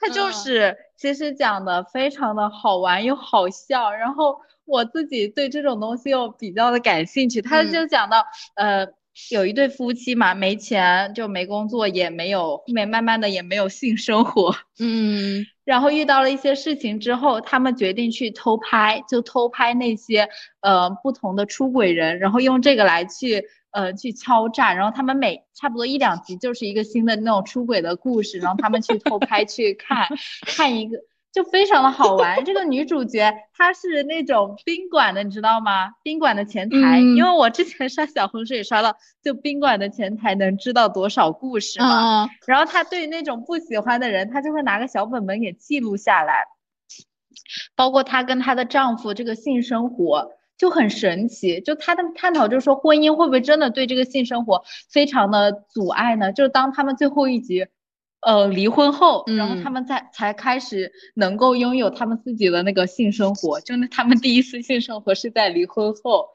[0.01, 7.43] 它就是其实讲的非常的好玩又好笑，然后我自己对这种东西又比较的感兴趣。
[7.43, 8.87] 他就讲到，呃，
[9.31, 15.47] 有一对夫妻嘛，没钱就没工作，也没有后面慢慢的也没有性生活， 嗯。
[15.65, 20.29] 然后遇到了一些事情之后，他们决定去偷拍，就偷拍那些
[20.61, 24.73] 呃不同的出轨人，然后用这个来去呃去敲诈。
[24.73, 30.07] 然后他们每差不多一两集就是一个新的那种出轨的故事，然后他们去偷拍去看
[30.43, 30.99] 看一个。
[31.37, 32.43] 就非常的好玩。
[32.47, 35.91] 这个女主角她是那种宾馆的，你知道吗？
[36.03, 42.27] 宾馆的前台，因为我之前刷小红书也刷到，就宾馆的前台能知道多少故事嘛。
[42.47, 46.47] 然后她对那种不喜欢的人，她就会拿个小本本给记录下来。
[47.75, 56.33] 包括她跟她的丈夫这个性生活就很神奇，就她的探讨就是说婚姻会不会真的对这个性生活非常的阻碍呢？
[56.33, 57.67] 就是当他们最后一集。
[58.27, 66.27] 呃，离婚后，然后他们才才开始能够拥有他们自己的那个性生活，就是他们第一次性生活是在离婚后，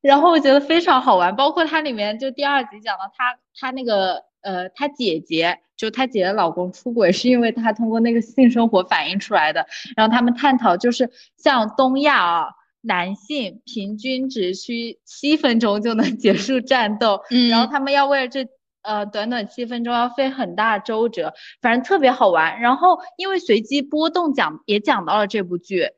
[0.00, 1.36] 然后我觉得非常好玩。
[1.36, 9.66] 包括它里面就第二集讲到他他那个呃他姐姐，就他姐姐老公出轨是因为他通过那个性生活反映出来的。
[9.94, 12.46] 然后他们探讨就是像东亚啊，
[12.80, 17.20] 男性平均只需七分钟就能结束战斗，
[17.50, 18.48] 然后他们要为了这。
[18.86, 22.60] 呃，短短七分钟要费很大周折，反正特别好玩。
[22.60, 25.88] 然后因为随机波动讲也讲到了这部剧，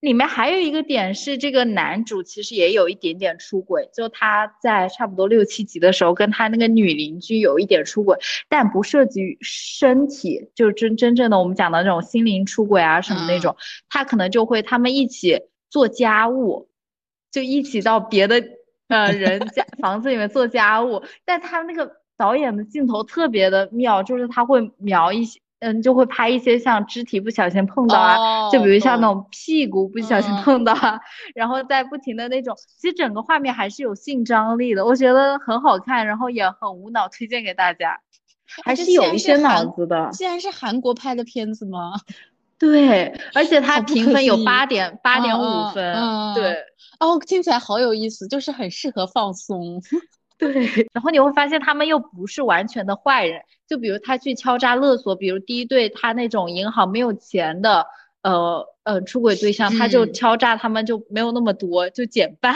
[0.00, 13.56] 里面还有一个点是这个男主其实也有一点点出轨，就他在差不多六七集的时候跟他那个女邻居有一点出轨，但不涉及身体，就真真正的我们讲的那种心灵出轨啊什么那种，
[13.88, 15.40] 他可能就会他们一起
[15.70, 16.68] 做家务，
[17.30, 18.42] 就一起到别的
[18.88, 21.97] 呃人家房子里面做家务，但他那个。
[22.18, 30.74] 导演的镜头特别的妙，就是他会瞄一些，嗯，就会拍一些像肢体不小心碰到啊，就比如像那种屁股不小心碰到，
[31.34, 38.00] 然后再不停的那种，其实整个画面还是有性张力的，我觉得很好看，然后也很无脑，推荐给大家，
[38.64, 40.10] 还是有一些脑子的。
[40.12, 41.92] 既然是韩国拍的片子吗？
[42.58, 45.94] 对，而且它评分有八点八点五分，
[46.34, 46.56] 对，
[46.98, 49.80] 哦，听起来好有意思，就是很适合放松。
[50.38, 57.84] 对，然后你会发现他们又不是完全的坏人，就比如他去敲诈勒索，比如第一对他那种银行没有钱的，
[58.22, 62.54] 呃呃出轨对象，他就敲诈他们就没有那么多，就减半。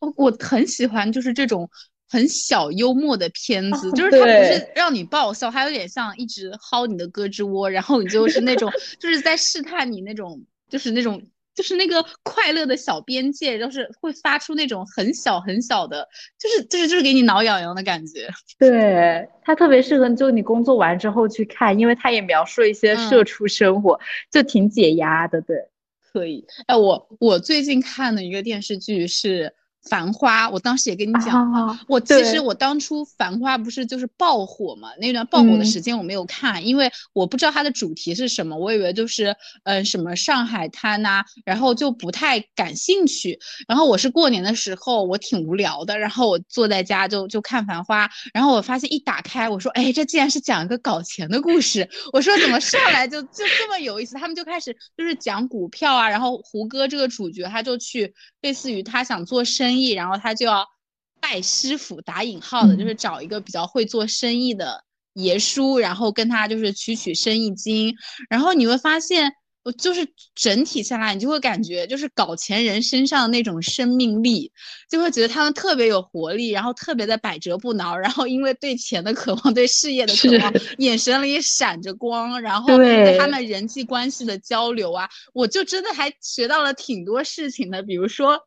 [0.00, 1.70] 我 我很喜欢就是这种
[2.06, 11.22] 很小幽默的片子，就是他不是让你爆笑，他有点像一直薅你的胳肢窝，然后你就是那种 就是在试探你那种就是那种。
[11.56, 16.06] 就是那个快乐的小边界，就是会发出那种很小很小的，
[16.38, 18.28] 就是就是就是给你挠痒痒的感觉。
[18.60, 23.98] 对，它特别适合就你工作完之后去看，因为它也描述一些社畜生活，
[24.30, 25.40] 就挺解压的。
[25.40, 25.56] 对，
[26.12, 26.44] 可以。
[26.66, 29.54] 哎，我我最近看的一个电视剧是
[29.88, 39.34] 繁花，我当时也跟你讲，我其实我当初繁花不是就是爆火嘛，那段爆火的时间我没有看，因为我不知道它的主题是什么，我以为就是
[39.64, 43.38] 嗯什么上海滩呐，然后就不太感兴趣。
[43.68, 54.16] 然后我是过年的时候，我挺无聊的，然后我坐在家就就看繁花，然后我发现一打开，我说哎，这竟然是讲一个搞钱的故事，我说怎么上来就就这么有意思？
[54.16, 59.75] 他们就开始就是讲股票啊，然后胡歌这个主角他就去类似于他想做生意。
[59.90, 60.66] 然后他就要
[61.20, 67.94] 拜师傅，打引号的，就是找一个比较会做生意的爷叔，然后跟他就是取取生意经。
[68.28, 69.32] 然后你会发现，
[69.78, 70.06] 就是
[70.36, 74.52] 整体下来，你就会感觉就是搞钱人身上的那种生命力，
[74.88, 77.96] 就会觉得他们特别有活力，然后特别的百折不挠。
[77.96, 82.40] 然后因为对钱的渴望，对事业的渴望，眼神里闪着光。
[82.40, 88.38] 然后对他们人际关系的交流啊，我就真的还学到了挺多事情的，比如说。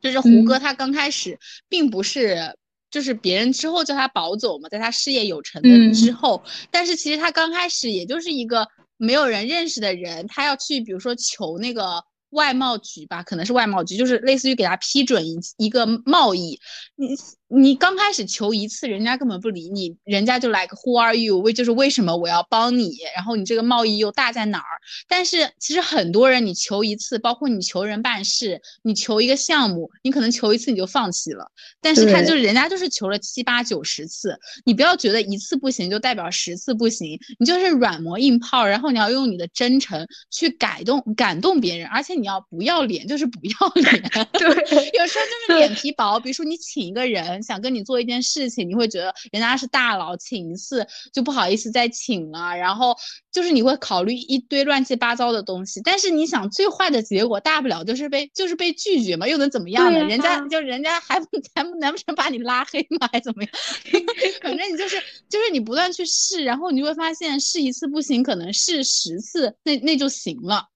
[0.00, 1.38] 就是胡歌，他刚开始
[1.68, 2.56] 并不是，
[2.90, 12.02] 就是别人之后叫他宝总嘛，在他事业有成的之后，但是其实他刚开始也就是一个没有人认识的人，他要去比如说求那个。
[12.32, 16.60] 外贸局吧，可能是外贸局，就是类似于给他批准一一个贸易。
[16.94, 17.16] 你
[17.48, 21.38] 你刚开始求一次，人家根本不理你，人家就来个 Who are you？
[21.38, 22.98] 为就是为什么我要帮你？
[23.16, 24.78] 然后你这个贸易又大在哪儿？
[25.08, 31.50] 但是其实很多人你求一次，包括你求人办事，你求一个项目，你可能求一次你就放弃了。
[31.80, 42.18] 但是他就是人家就是求了七八九十次，你不要觉得一次不行就代表十次不行，你就是软磨硬泡，然后你要用你的真诚去改动感动别人，而且。
[42.18, 46.18] 你要不要脸就是不要 脸，对，有时候就是脸皮薄。
[46.18, 52.96] 比如说你请一个人想跟你做一件事情，你会觉得人家是大佬，请一次就不好意思再请了，然后
[53.32, 55.80] 就是你会考虑一堆乱七八糟的东西。
[55.82, 59.98] 但是你想最坏的结果，大不了就是被就是被拒绝嘛，又能怎么样呢？
[60.04, 61.20] 人家就人家还
[61.54, 63.08] 还不难不成把你拉黑吗？
[63.12, 63.52] 还怎么样？
[64.42, 64.96] 反正你就是
[65.28, 70.68] 就是你不断去试，然后你就会发现试一次不行，可能试十次那那就行了。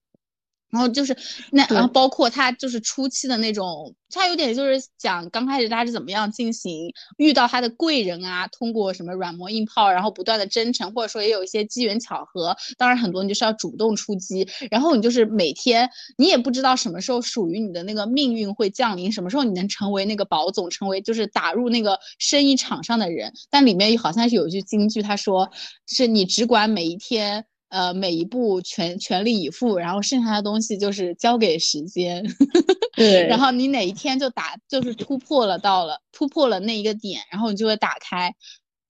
[0.73, 1.15] 然后就是
[1.51, 25.51] 那，然后包括他就是初期的那种，他有点就是讲刚开始他是怎么样进行遇到他的贵人啊，通过什么软磨硬泡，然后不断的真诚，或者说也有一些机缘巧合，当然很多你就是要主动出击，然后你就是每天你也不知道什么时候属于你的那个命运会降临，什么时候你能成为那个保总，成为就是打入那个生意场上的人，但里面好像是有一句金句，他说
[25.85, 27.45] 是你只管每一天。
[27.73, 32.23] 呃，每一步全全力以赴，然后剩下的东西就是交给时间。
[32.95, 38.35] 对，然后你哪一天就打，就是突破了，到了突破了那一个点，然后你就会打开，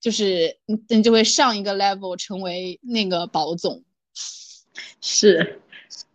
[0.02, 3.82] 就是你你就会上一个 level，成为那个宝总。
[5.00, 5.62] 是，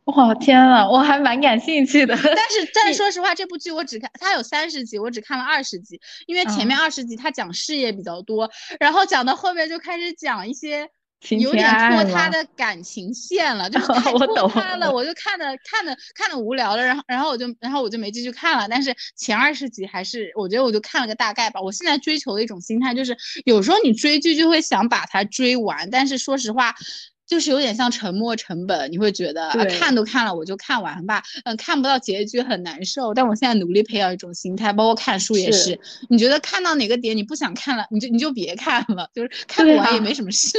[0.03, 2.15] 哇天呐，我还蛮感兴趣的。
[2.15, 8.47] 但是 但说实话，这部剧我只看它有三十集，我只看了二十集，因为前面二十集它讲事业比较多，
[8.79, 10.87] 然后讲到后面就开始讲一些。
[11.39, 18.67] 有点拖他的感情线了，就是 太拖他了，我就看的看的看的无聊了，然后然后我就然后我就没继续看了。
[18.69, 21.59] 但是前二十集还是我觉得我就看了个大概吧。
[21.61, 26.73] 我现在追求的一种心态就是，有时候你追剧就会想把它追完，但是说实话，
[27.27, 33.13] 就是有点像沉没成本，你会觉得啊看都看了我就看完吧，嗯，看不到结局很难受。
[33.13, 40.57] 但我现在努力培养一种心态，包括看书也是，你觉得看到哪个点你不想看了，你就你就别看了，就是看不完也没什么事。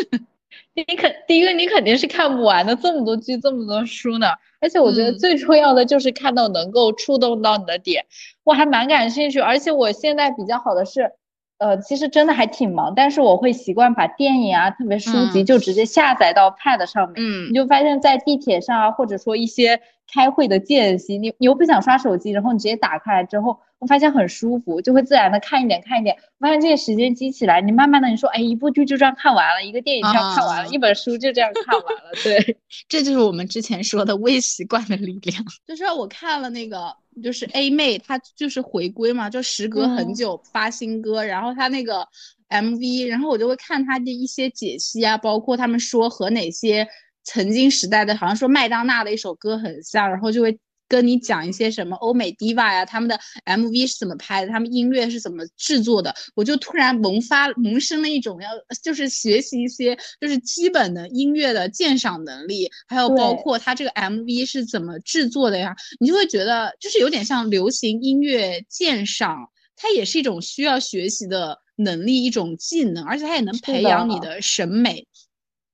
[0.74, 4.28] 你肯第一个，你肯定是看不完的，这么多剧，这么多书呢。
[4.60, 8.04] 而且我觉得最重要的就是看到能够触动到你的点，
[8.44, 9.40] 我还蛮感兴趣。
[9.40, 11.12] 而且我现在比较好的是，
[11.60, 17.14] 呃，其实真的还挺忙，但是我会习惯把电影啊，特别书籍就直接下载到 Pad 上面。
[17.18, 19.80] 嗯，你就发现，在地铁上啊，或者说一些
[20.12, 23.60] 开会的间隙，你你又不想刷手机，然后你直接打开来之后。
[23.80, 26.14] 我发现很舒服，就会自然的看一点看一点。
[26.38, 32.10] 我发现这些时间积起来，你慢慢的你说，哎，一部剧就这样看完了，一个电影这样看完了，一本书就这样看完了。
[32.22, 32.58] 对，
[32.90, 35.42] 这就是我们之前说的微习惯的力量。
[35.66, 42.06] 就是我看了那个，就是 A 妹，她就是回归嘛，就时隔很久发新歌，然后她那个
[42.48, 46.86] MV，然后我就会看她的一些解析啊，包括他们说和哪些
[47.24, 50.58] 曾经时代的，好像说麦当娜的一首歌很像，然后就会。
[50.90, 58.50] 跟你讲一些什么欧美 diva 呀，他们的 MV 是怎么拍的，他们音乐是怎么制作的，我就突然萌发萌生了一种要
[58.82, 75.06] 就是学习一些就是基本的音乐的鉴赏能力，还有包括他这个 MV 是怎么制作的呀，你就会觉得就是有点像流行音乐鉴赏，它也是一种需要学习的能力，一种技能，而且它也能培养你的审美。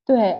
[0.05, 0.37] 对。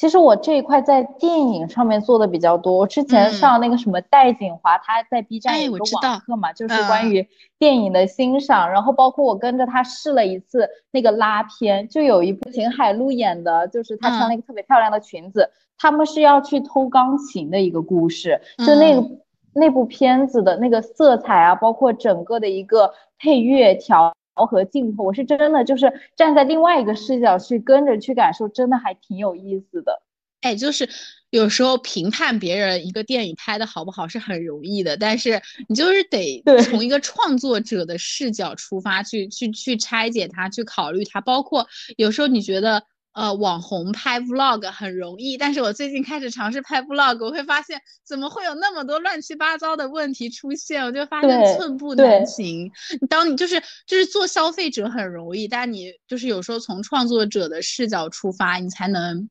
[0.00, 2.72] 其实我这一块在电影上面做的比较多。
[2.72, 7.28] 我之前上那个什么戴锦华，他在 B 站有个网课嘛，就是关于
[7.58, 8.70] 电影的欣赏。
[8.70, 18.40] 然后包括我跟着他试了一次那个拉片，就有一部秦海璐演的，就是她穿了一个特别漂亮的裙子，他们是要去偷钢琴的一个故事。
[18.56, 19.06] 就那个
[19.52, 24.14] 那部片子的那个色彩啊，包括整个的一个配乐调。
[24.34, 30.02] 和镜头，我是真的就是站在另外一个视角去跟着去感受，真的还挺有意思的。
[30.40, 30.88] 哎，就是
[31.30, 41.20] 有时候评判别人一个电影拍的好不好是很容易的，但是你就是得从一个创作者的视角出发去去去拆解它，去考虑它。
[41.20, 41.66] 包括
[41.96, 42.84] 有时候你觉得。
[43.12, 52.70] 呃，网红拍 vlog 很容易，但是我最近开始尝试拍 vlog，我会发现怎么会有那么多乱七八糟的问题出现，我就发现寸步难行。
[53.08, 59.28] 当你就是就是做消费者很容易，但你就是有时候从创作者的视角出发，你才能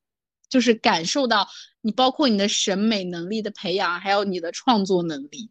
[0.50, 1.48] 就是感受到
[1.80, 5.50] 你包括你的审美能力的培养，还有你的创作能力。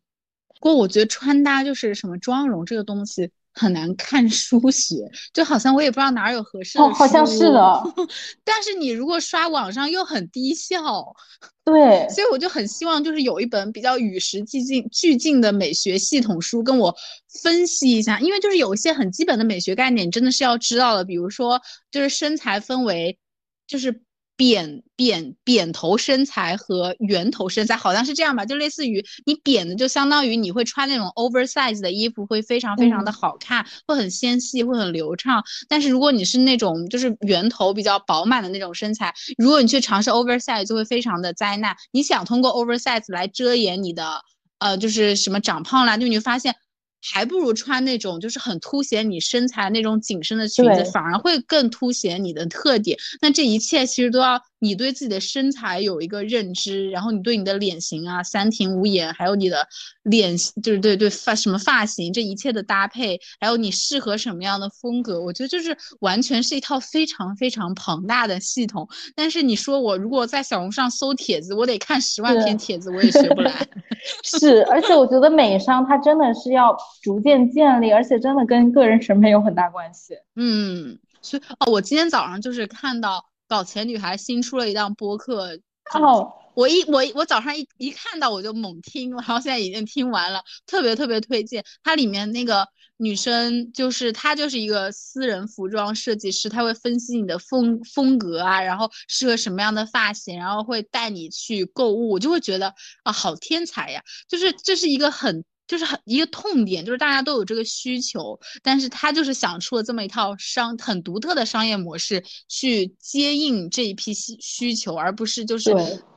[0.48, 3.30] 不过我觉得穿搭就是什么妆容这个东西。
[3.52, 4.96] 很难看书学，
[5.32, 7.82] 就好像我也不知道哪儿有合适的哦，好像是的。
[8.44, 11.14] 但是你如果刷网上又很低效，
[11.64, 16.94] 对，所以我就很希望就是有一本比较与时俱进、俱进的美学系统书跟我
[17.42, 23.18] 分析一下，因为就是有一些很基本的美学概念真的是要知道的，比如说就是身材分为
[23.66, 24.02] 就是。
[24.38, 35.42] 扁扁扁头身材和圆头身材好像是这样吧，就类似于你扁的，就相当于你会穿那种 oversize 的衣服，会非常非常的好看，会很纤细，会很流畅。
[35.68, 41.76] 但是如果你是那种就是圆头比较饱满的那种身材，如果你去尝试 oversize，就会非常的灾难。
[41.90, 44.22] 你想通过 oversize 来遮掩你的
[44.60, 46.54] 呃就是什么长胖啦，就你会发现。
[47.02, 52.98] 还不如穿那种就是很凸显你身材那种紧身的裙子，反而会更凸显你的特点。
[53.20, 59.66] 那这一切其实都要你对自己的身材有一个认知，然后你对你的脸型啊三庭五眼，还有你的
[60.02, 68.88] 脸就是对对发什么发型，这一切的搭配，还有你适合什么样的风格，我觉得就是完全是一套非常非常庞大的系统。
[69.14, 73.66] 但是你说我如果在小红书上搜帖子，我得看十万篇帖子，我也学不来。
[74.24, 76.76] 是，而且我觉得美商它真的是要。
[77.02, 80.14] 逐渐建立，而且真的跟个人审美有很大关系。
[80.36, 85.58] 嗯，所以哦，我今天早上就是看到搞钱女孩新出了一档播客，
[85.94, 91.64] 哦，我一我我早上一一看到我就猛听，然后现在已经听完了，特别特别推荐。
[91.82, 92.68] 它里面那个
[92.98, 102.74] 女生就是她就是一个私人服装设计师，她会分析你的风风格啊，然后适合什么样的发型，然后会带你去购物，我就会觉得
[103.04, 104.02] 啊，好天才呀！
[104.28, 105.44] 就是这是一个很。
[105.68, 115.70] 就是很一个痛点，就是大家都有这个需求，但是他就是想出了这么一套商很独特的商业模式去接应这一批需需求，而不是就是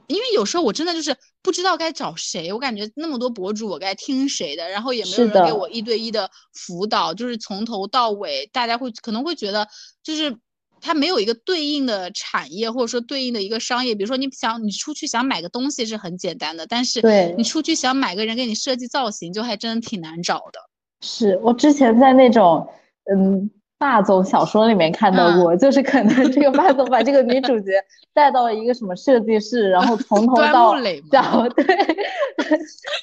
[0.07, 9.67] 因为有时候我真的就是不知道该找谁，我感觉那么多博主我该听谁的，然后也没有人给我一对一的辅导，就是从头到尾大家会可能会觉得
[10.01, 10.35] 就是。
[10.81, 17.01] 它没有一个对应的产业，或者说对应的一个商业，比如说你想你出去想买个东西是很简单的，但是
[17.37, 20.59] 你出去想买个人给你设计造型，就还真的挺难找的。
[21.01, 22.67] 是我之前在那种
[23.15, 23.49] 嗯。
[23.81, 27.71] 霸总小说里面看到过，就是可能这个霸总把这个女主角
[28.13, 30.75] 带到了一个什么设计室，然后从头到
[31.11, 31.65] 脚， 对，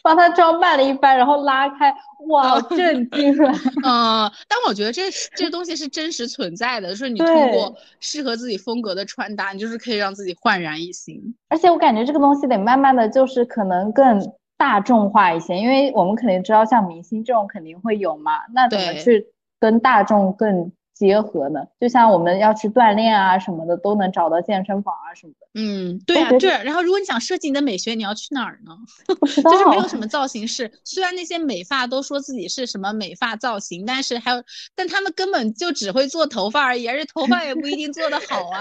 [0.01, 1.93] 帮她装扮了一番，然后拉开，
[2.29, 3.51] 哇，震惊了。
[3.85, 11.35] 嗯，但我觉得这这东西是真实存在的，就是你通过适合自己风格的穿搭，你就是可以让自己焕然一新。
[11.49, 19.27] 而且我感觉这个东西得慢慢的就是可能更大众化一些，因为我们肯定知道像明星这种肯定会有嘛，那怎么去？
[19.61, 25.47] 跟大众更结合呢，就像我们要去锻炼啊什么的，都能找到健身房啊什么的。
[25.55, 26.51] 嗯，对啊，对。
[26.65, 28.77] 然后如果你想设计你的美学，你要去哪儿呢？
[29.25, 30.71] 就是没有什么造型师。
[30.85, 34.43] 虽然那些美发都说自己是什么美发造型，但是还有，
[34.75, 38.61] 但他们根本就只会做头发而已，而且头发也不一定做得好啊。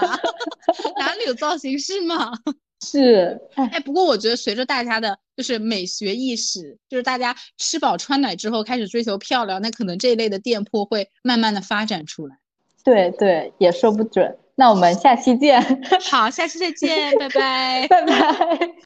[0.98, 2.32] 哪里有造型师嘛？
[2.80, 12.36] 是，哎，不过我觉得随着大家的，就是美学意识，就是大家吃饱穿暖之后开始追求漂亮，那可能这一类的店铺会慢慢的发展出来。
[12.84, 14.36] 对对，也说不准。
[14.54, 15.62] 那我们下期见。
[16.10, 18.70] 好，下期再见， 拜拜，拜拜。